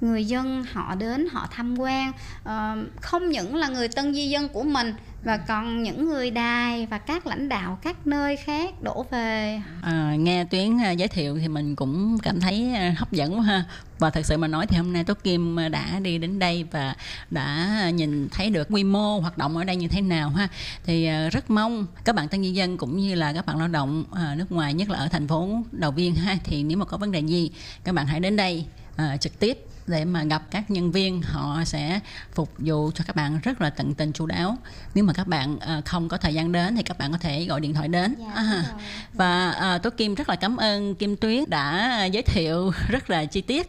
[0.00, 2.12] người dân họ đến họ tham quan
[2.44, 4.94] Ờ, không những là người tân di dân của mình
[5.24, 9.60] và còn những người đài và các lãnh đạo các nơi khác đổ về.
[9.82, 13.42] À, nghe Tuyến à, giới thiệu thì mình cũng cảm thấy à, hấp dẫn quá
[13.42, 13.64] ha.
[13.98, 16.64] Và thật sự mà nói thì hôm nay Tốt Kim à, đã đi đến đây
[16.70, 16.94] và
[17.30, 20.48] đã nhìn thấy được quy mô hoạt động ở đây như thế nào ha.
[20.84, 24.04] Thì rất mong các bạn tân nhân dân cũng như là các bạn lao động
[24.36, 27.12] nước ngoài nhất là ở thành phố Đầu Viên ha thì nếu mà có vấn
[27.12, 27.50] đề gì
[27.84, 28.64] các bạn hãy đến đây
[28.96, 32.00] à, trực tiếp để mà gặp các nhân viên họ sẽ
[32.34, 34.56] phục vụ cho các bạn rất là tận tình chu đáo.
[34.94, 37.44] Nếu mà các bạn à, không có thời gian đến thì các bạn có thể
[37.44, 38.14] gọi điện thoại đến.
[38.34, 38.64] À,
[39.12, 43.24] và à, Tố Kim rất là cảm ơn Kim Tuyết đã giới thiệu rất là
[43.24, 43.68] chi tiết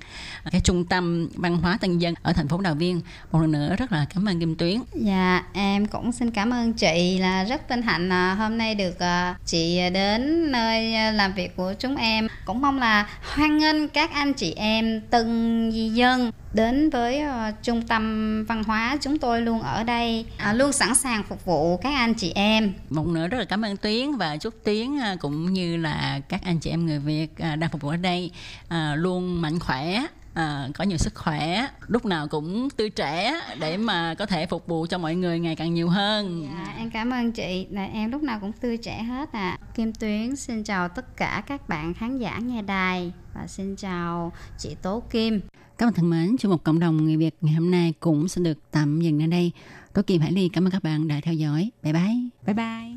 [0.52, 3.02] cái trung tâm văn hóa tân dân ở thành phố Đào Viên.
[3.32, 6.74] Một lần nữa rất là cảm ơn Kim Tuyến Dạ, em cũng xin cảm ơn
[6.74, 8.98] chị là rất vinh hạnh à, hôm nay được
[9.46, 12.28] chị đến nơi làm việc của chúng em.
[12.46, 16.05] Cũng mong là hoan nghênh các anh chị em tân di dân
[16.54, 20.96] đến với à, trung tâm văn hóa chúng tôi luôn ở đây, à, luôn sẵn
[20.96, 22.74] sàng phục vụ các anh chị em.
[22.90, 26.42] một nữa rất là cảm ơn Tuyến và chúc Tuyến à, cũng như là các
[26.44, 28.32] anh chị em người Việt à, đang phục vụ ở đây
[28.70, 33.78] à, luôn mạnh khỏe à, có nhiều sức khỏe lúc nào cũng tươi trẻ để
[33.78, 37.10] mà có thể phục vụ cho mọi người ngày càng nhiều hơn Dạ, em cảm
[37.10, 39.58] ơn chị, là em lúc nào cũng tươi trẻ hết à.
[39.76, 44.32] Kim Tuyến xin chào tất cả các bạn khán giả nghe đài và xin chào
[44.58, 45.42] chị Tố Kim.
[45.78, 48.42] Các bạn thân mến, chương mục cộng đồng người Việt ngày hôm nay cũng sẽ
[48.42, 49.52] được tạm dừng ở đây.
[49.94, 51.72] Tố kỳ Hải Ly cảm ơn các bạn đã theo dõi.
[51.84, 52.16] Bye bye.
[52.46, 52.96] Bye bye.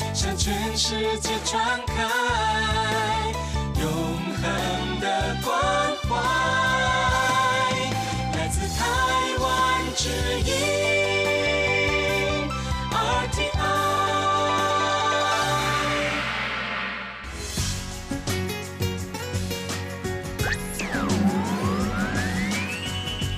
[0.00, 1.87] Hãy subscribe cho kênh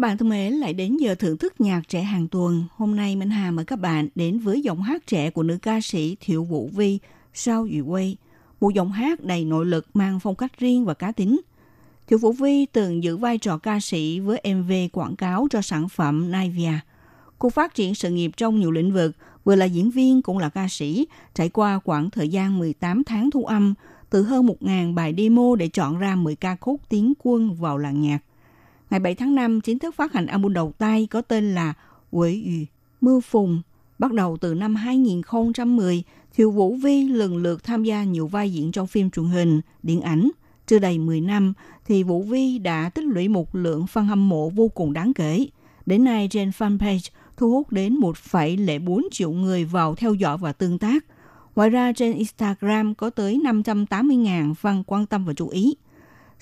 [0.00, 2.64] Các bạn thân mến, lại đến giờ thưởng thức nhạc trẻ hàng tuần.
[2.76, 5.80] Hôm nay Minh Hà mời các bạn đến với giọng hát trẻ của nữ ca
[5.80, 6.98] sĩ Thiệu Vũ Vi,
[7.34, 8.16] Sao Dụ Quay.
[8.60, 11.40] Một giọng hát đầy nội lực mang phong cách riêng và cá tính.
[12.06, 15.88] Thiệu Vũ Vi từng giữ vai trò ca sĩ với MV quảng cáo cho sản
[15.88, 16.80] phẩm Nivea.
[17.38, 20.48] Cô phát triển sự nghiệp trong nhiều lĩnh vực, vừa là diễn viên cũng là
[20.48, 23.74] ca sĩ, trải qua khoảng thời gian 18 tháng thu âm,
[24.10, 28.00] từ hơn 1.000 bài demo để chọn ra 10 ca khúc tiến quân vào làng
[28.02, 28.18] nhạc.
[28.90, 31.72] Ngày 7 tháng 5 chính thức phát hành album đầu tay có tên là
[32.10, 32.64] Quỷ Yu,
[33.00, 33.62] Mưa Phùng.
[33.98, 36.02] Bắt đầu từ năm 2010,
[36.34, 40.00] Thiệu Vũ Vi lần lượt tham gia nhiều vai diễn trong phim truyền hình, điện
[40.00, 40.30] ảnh.
[40.66, 41.52] Chưa đầy 10 năm,
[41.86, 45.46] thì Vũ Vi đã tích lũy một lượng fan hâm mộ vô cùng đáng kể.
[45.86, 50.78] Đến nay trên fanpage thu hút đến 1,04 triệu người vào theo dõi và tương
[50.78, 51.04] tác.
[51.56, 55.74] Ngoài ra trên Instagram có tới 580.000 fan quan tâm và chú ý.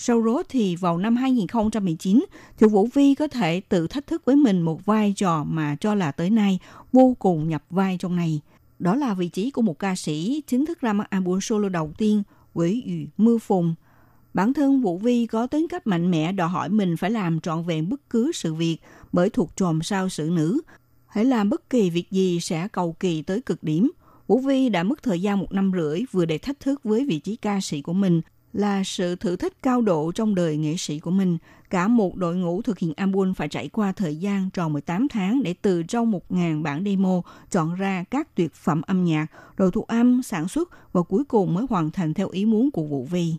[0.01, 2.24] Sau đó thì vào năm 2019,
[2.59, 5.94] Thiệu Vũ Vi có thể tự thách thức với mình một vai trò mà cho
[5.94, 6.59] là tới nay
[6.92, 8.40] vô cùng nhập vai trong này.
[8.78, 11.92] Đó là vị trí của một ca sĩ chính thức ra mắt album solo đầu
[11.99, 12.22] tiên,
[12.55, 13.74] Quỷ Yu Mưa Phùng.
[14.34, 17.64] Bản thân Vũ Vi có tính cách mạnh mẽ đòi hỏi mình phải làm trọn
[17.64, 18.78] vẹn bất cứ sự việc
[19.12, 20.61] bởi thuộc tròm sao sự nữ.
[21.07, 23.90] Hãy làm bất kỳ việc gì sẽ cầu kỳ tới cực điểm.
[24.26, 27.18] Vũ Vi đã mất thời gian một năm rưỡi vừa để thách thức với vị
[27.18, 28.20] trí ca sĩ của mình
[28.53, 31.38] là sự thử thách cao độ trong đời nghệ sĩ của mình.
[31.70, 35.42] Cả một đội ngũ thực hiện album phải trải qua thời gian tròn 18 tháng
[35.42, 39.26] để từ trong 1.000 bản demo chọn ra các tuyệt phẩm âm nhạc,
[39.57, 42.84] rồi thu âm, sản xuất và cuối cùng mới hoàn thành theo ý muốn của
[42.84, 43.34] Vũ Vi.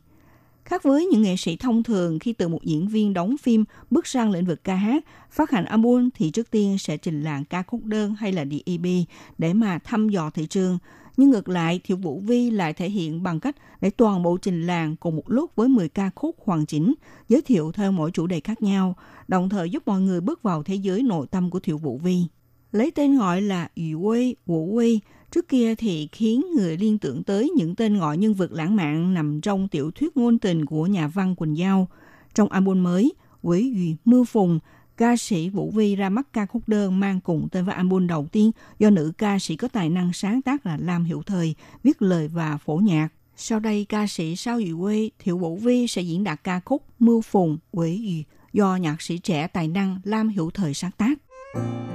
[0.65, 4.07] Khác với những nghệ sĩ thông thường khi từ một diễn viên đóng phim bước
[4.07, 7.63] sang lĩnh vực ca hát, phát hành album thì trước tiên sẽ trình làng ca
[7.63, 9.07] khúc đơn hay là DEP
[9.37, 10.77] để mà thăm dò thị trường.
[11.19, 14.67] Nhưng ngược lại, Thiệu Vũ Vi lại thể hiện bằng cách để toàn bộ trình
[14.67, 16.93] làng cùng một lúc với 10 ca khúc hoàn chỉnh,
[17.29, 18.95] giới thiệu theo mỗi chủ đề khác nhau,
[19.27, 22.23] đồng thời giúp mọi người bước vào thế giới nội tâm của Thiệu Vũ Vi.
[22.71, 24.99] Lấy tên gọi là Yu Quê, Vũ Quê,
[25.31, 29.13] trước kia thì khiến người liên tưởng tới những tên gọi nhân vật lãng mạn
[29.13, 31.87] nằm trong tiểu thuyết ngôn tình của nhà văn Quỳnh Giao.
[32.35, 34.59] Trong album mới, Quỷ Duy Mưa Phùng,
[34.99, 38.27] ca sĩ Vũ Vi ra mắt ca khúc đơn mang cùng tên với album đầu
[38.31, 42.01] tiên do nữ ca sĩ có tài năng sáng tác là Lam Hiểu Thời, viết
[42.01, 43.09] lời và phổ nhạc.
[43.35, 46.83] Sau đây, ca sĩ Sao Dụ Quê, Thiệu Vũ Vi sẽ diễn đạt ca khúc
[46.99, 48.23] Mưa Phùng, Quỷ Duy
[48.53, 51.19] do nhạc sĩ trẻ tài năng Lam Hiểu Thời sáng tác.
[51.55, 51.88] 你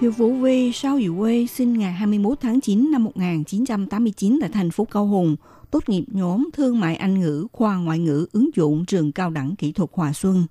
[0.00, 4.70] Thiều Vũ Vi Sao Dụ Quê sinh ngày 21 tháng 9 năm 1989 tại thành
[4.70, 5.36] phố Cao Hùng,
[5.70, 9.56] tốt nghiệp nhóm Thương mại Anh ngữ, khoa ngoại ngữ ứng dụng trường cao đẳng
[9.56, 10.46] kỹ thuật Hòa Xuân.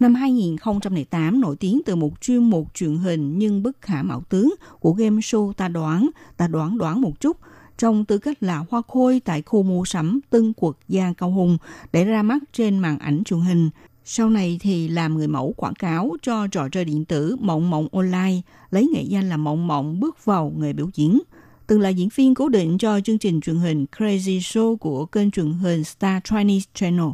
[0.00, 4.54] Năm 2008 nổi tiếng từ một chuyên mục truyền hình nhưng bất khả mạo tướng
[4.80, 7.36] của game show Ta Đoán, Ta Đoán Đoán một chút,
[7.78, 11.58] trong tư cách là hoa khôi tại khu mua sắm Tân Quật Gia Cao Hùng
[11.92, 13.70] để ra mắt trên màn ảnh truyền hình.
[14.06, 17.88] Sau này thì làm người mẫu quảng cáo cho trò chơi điện tử Mộng Mộng
[17.92, 18.40] Online,
[18.70, 21.20] lấy nghệ danh là Mộng Mộng bước vào nghề biểu diễn.
[21.66, 25.30] Từng là diễn viên cố định cho chương trình truyền hình Crazy Show của kênh
[25.30, 27.08] truyền hình Star Chinese Channel.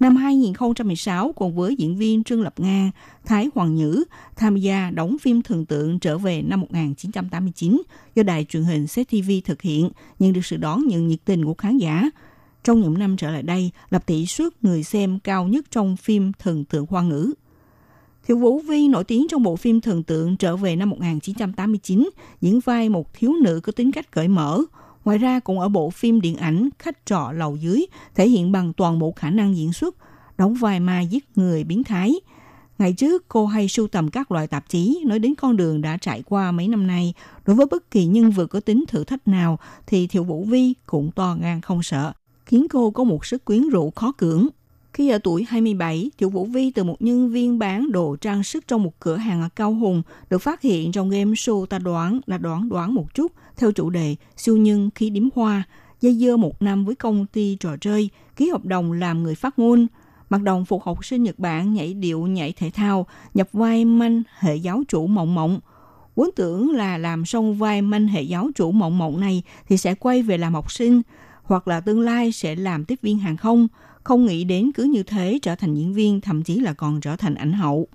[0.00, 2.90] Năm 2016, cùng với diễn viên Trương Lập Nga,
[3.24, 4.04] Thái Hoàng Nhữ
[4.36, 7.82] tham gia đóng phim thần tượng trở về năm 1989
[8.14, 11.54] do đài truyền hình CTV thực hiện, nhận được sự đón nhận nhiệt tình của
[11.54, 12.10] khán giả.
[12.64, 16.32] Trong những năm trở lại đây, lập tỷ suất người xem cao nhất trong phim
[16.32, 17.32] thần tượng hoa ngữ.
[18.26, 22.60] Thiệu Vũ Vi nổi tiếng trong bộ phim Thần tượng trở về năm 1989, diễn
[22.60, 24.62] vai một thiếu nữ có tính cách cởi mở.
[25.04, 28.72] Ngoài ra cũng ở bộ phim điện ảnh Khách trọ lầu dưới thể hiện bằng
[28.72, 29.96] toàn bộ khả năng diễn xuất,
[30.38, 32.14] đóng vai ma giết người biến thái.
[32.78, 35.96] Ngày trước, cô hay sưu tầm các loại tạp chí nói đến con đường đã
[35.96, 37.14] trải qua mấy năm nay.
[37.46, 40.74] Đối với bất kỳ nhân vật có tính thử thách nào thì Thiệu Vũ Vi
[40.86, 42.12] cũng to gan không sợ,
[42.50, 44.48] khiến cô có một sức quyến rũ khó cưỡng.
[44.92, 48.68] Khi ở tuổi 27, Tiểu Vũ Vi từ một nhân viên bán đồ trang sức
[48.68, 52.20] trong một cửa hàng ở Cao Hùng được phát hiện trong game show Ta Đoán
[52.26, 55.62] là đoán đoán một chút theo chủ đề siêu nhân khí điếm hoa,
[56.00, 59.58] dây dưa một năm với công ty trò chơi, ký hợp đồng làm người phát
[59.58, 59.86] ngôn.
[60.30, 64.22] Mặc đồng phục học sinh Nhật Bản nhảy điệu nhảy thể thao, nhập vai manh
[64.38, 65.60] hệ giáo chủ mộng mộng.
[66.16, 69.94] Vốn tưởng là làm xong vai manh hệ giáo chủ mộng mộng này thì sẽ
[69.94, 71.02] quay về làm học sinh,
[71.50, 73.68] hoặc là tương lai sẽ làm tiếp viên hàng không–
[74.04, 77.16] không nghĩ đến cứ như thế trở thành diễn viên, thậm chí là còn trở
[77.16, 77.88] thành ảnh hậu.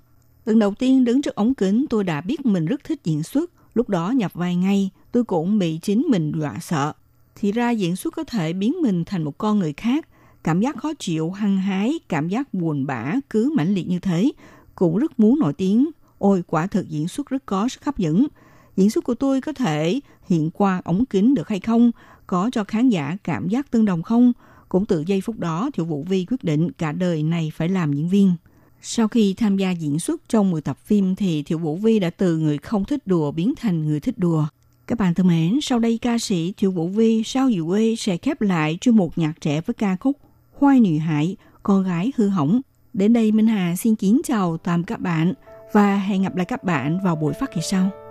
[0.44, 3.50] Lần đầu tiên đứng trước ống kính tôi đã biết mình rất thích diễn xuất.
[3.74, 6.92] Lúc đó nhập vai ngay, tôi cũng bị chính mình dọa sợ.
[7.34, 10.08] Thì ra diễn xuất có thể biến mình thành một con người khác.
[10.44, 14.32] Cảm giác khó chịu, hăng hái, cảm giác buồn bã cứ mãnh liệt như thế.
[14.74, 15.90] Cũng rất muốn nổi tiếng.
[16.18, 18.26] Ôi, quả thực diễn xuất rất có sức hấp dẫn.
[18.76, 21.90] Diễn xuất của tôi có thể hiện qua ống kính được hay không?
[22.26, 24.32] Có cho khán giả cảm giác tương đồng không?
[24.68, 27.92] Cũng từ giây phút đó, Thiệu Vũ Vi quyết định cả đời này phải làm
[27.92, 28.34] diễn viên.
[28.82, 32.10] Sau khi tham gia diễn xuất trong 10 tập phim thì Thiệu Vũ Vi đã
[32.10, 34.46] từ người không thích đùa biến thành người thích đùa.
[34.86, 38.16] Các bạn thân mến, sau đây ca sĩ Thiệu Vũ Vi Sao Diệu Quê sẽ
[38.16, 40.16] khép lại chuyên mục nhạc trẻ với ca khúc
[40.52, 42.60] Hoai Nữ Hải, Con Gái Hư Hỏng.
[42.92, 45.32] Đến đây Minh Hà xin kính chào tạm các bạn
[45.72, 48.05] và hẹn gặp lại các bạn vào buổi phát kỳ sau.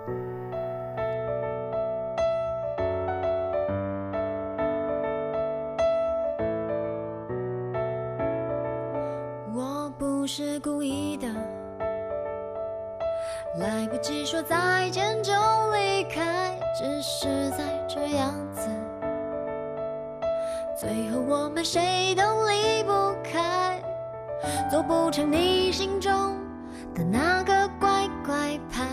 [13.58, 15.32] 来不及说再见就
[15.72, 18.68] 离开，只是在这样子，
[20.78, 22.92] 最后我们谁都离不
[23.24, 23.82] 开，
[24.70, 26.12] 做不成你心中
[26.94, 28.84] 的那个乖乖牌。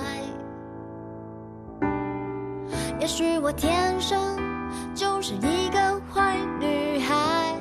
[2.99, 4.38] 也许我天生
[4.95, 7.53] 就是一个坏女孩。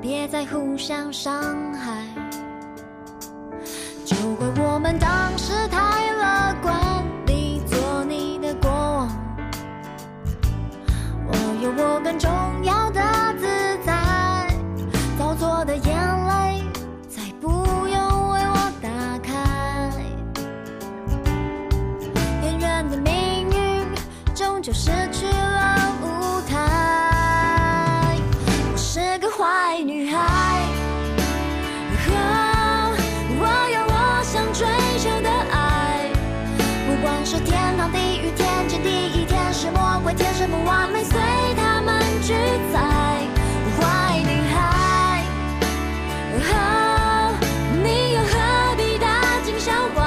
[0.00, 2.06] 别再互相伤害，
[4.40, 6.74] 怪我们当时太乐观。
[7.26, 9.10] 你做你的过往，
[11.28, 12.30] 我有我更重
[12.64, 12.79] 要
[40.90, 41.14] 天生不完美，随
[41.54, 42.34] 他们去
[42.72, 42.78] 猜。
[43.78, 45.22] 坏女孩，
[46.52, 47.34] 哦
[47.82, 48.34] 你又何
[48.76, 49.06] 必大
[49.44, 50.02] 惊小怪？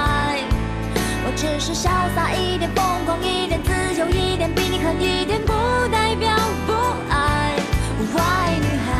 [1.25, 5.53] 我只是潇洒一点，疯狂一点，自由一点，比你狠一点，不
[5.91, 6.29] 代表
[6.67, 6.73] 不
[7.09, 7.55] 爱。
[8.13, 8.91] 坏女孩，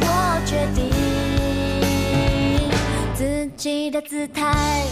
[0.00, 0.04] 我
[0.44, 0.90] 决定
[3.14, 4.84] 自己的姿态。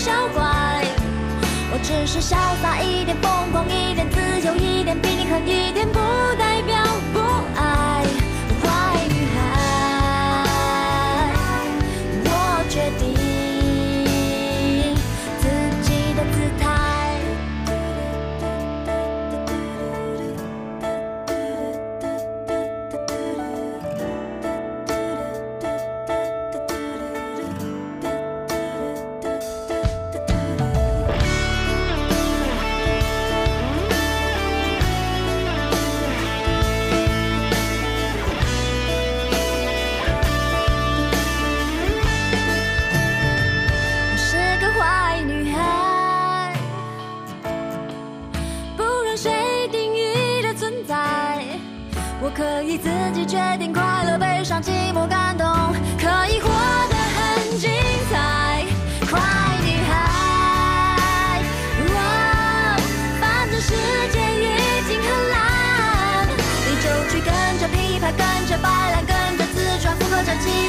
[0.00, 0.82] 小怪，
[1.70, 5.98] 我只是潇洒一点，疯狂一点，自由一点，比你狠一点，不
[6.38, 6.82] 代表
[7.12, 7.19] 不。
[54.62, 55.46] 寂寞、感动，
[55.98, 57.70] 可以活得很精
[58.10, 58.66] 彩。
[59.10, 59.18] 快
[59.64, 61.42] 女孩，
[61.94, 61.98] 哇，
[63.20, 63.72] 反正世
[64.12, 64.44] 界已
[64.86, 66.28] 经很烂，
[66.66, 70.68] 你就去跟着琵琶，跟着白兰，跟着自转，符合着期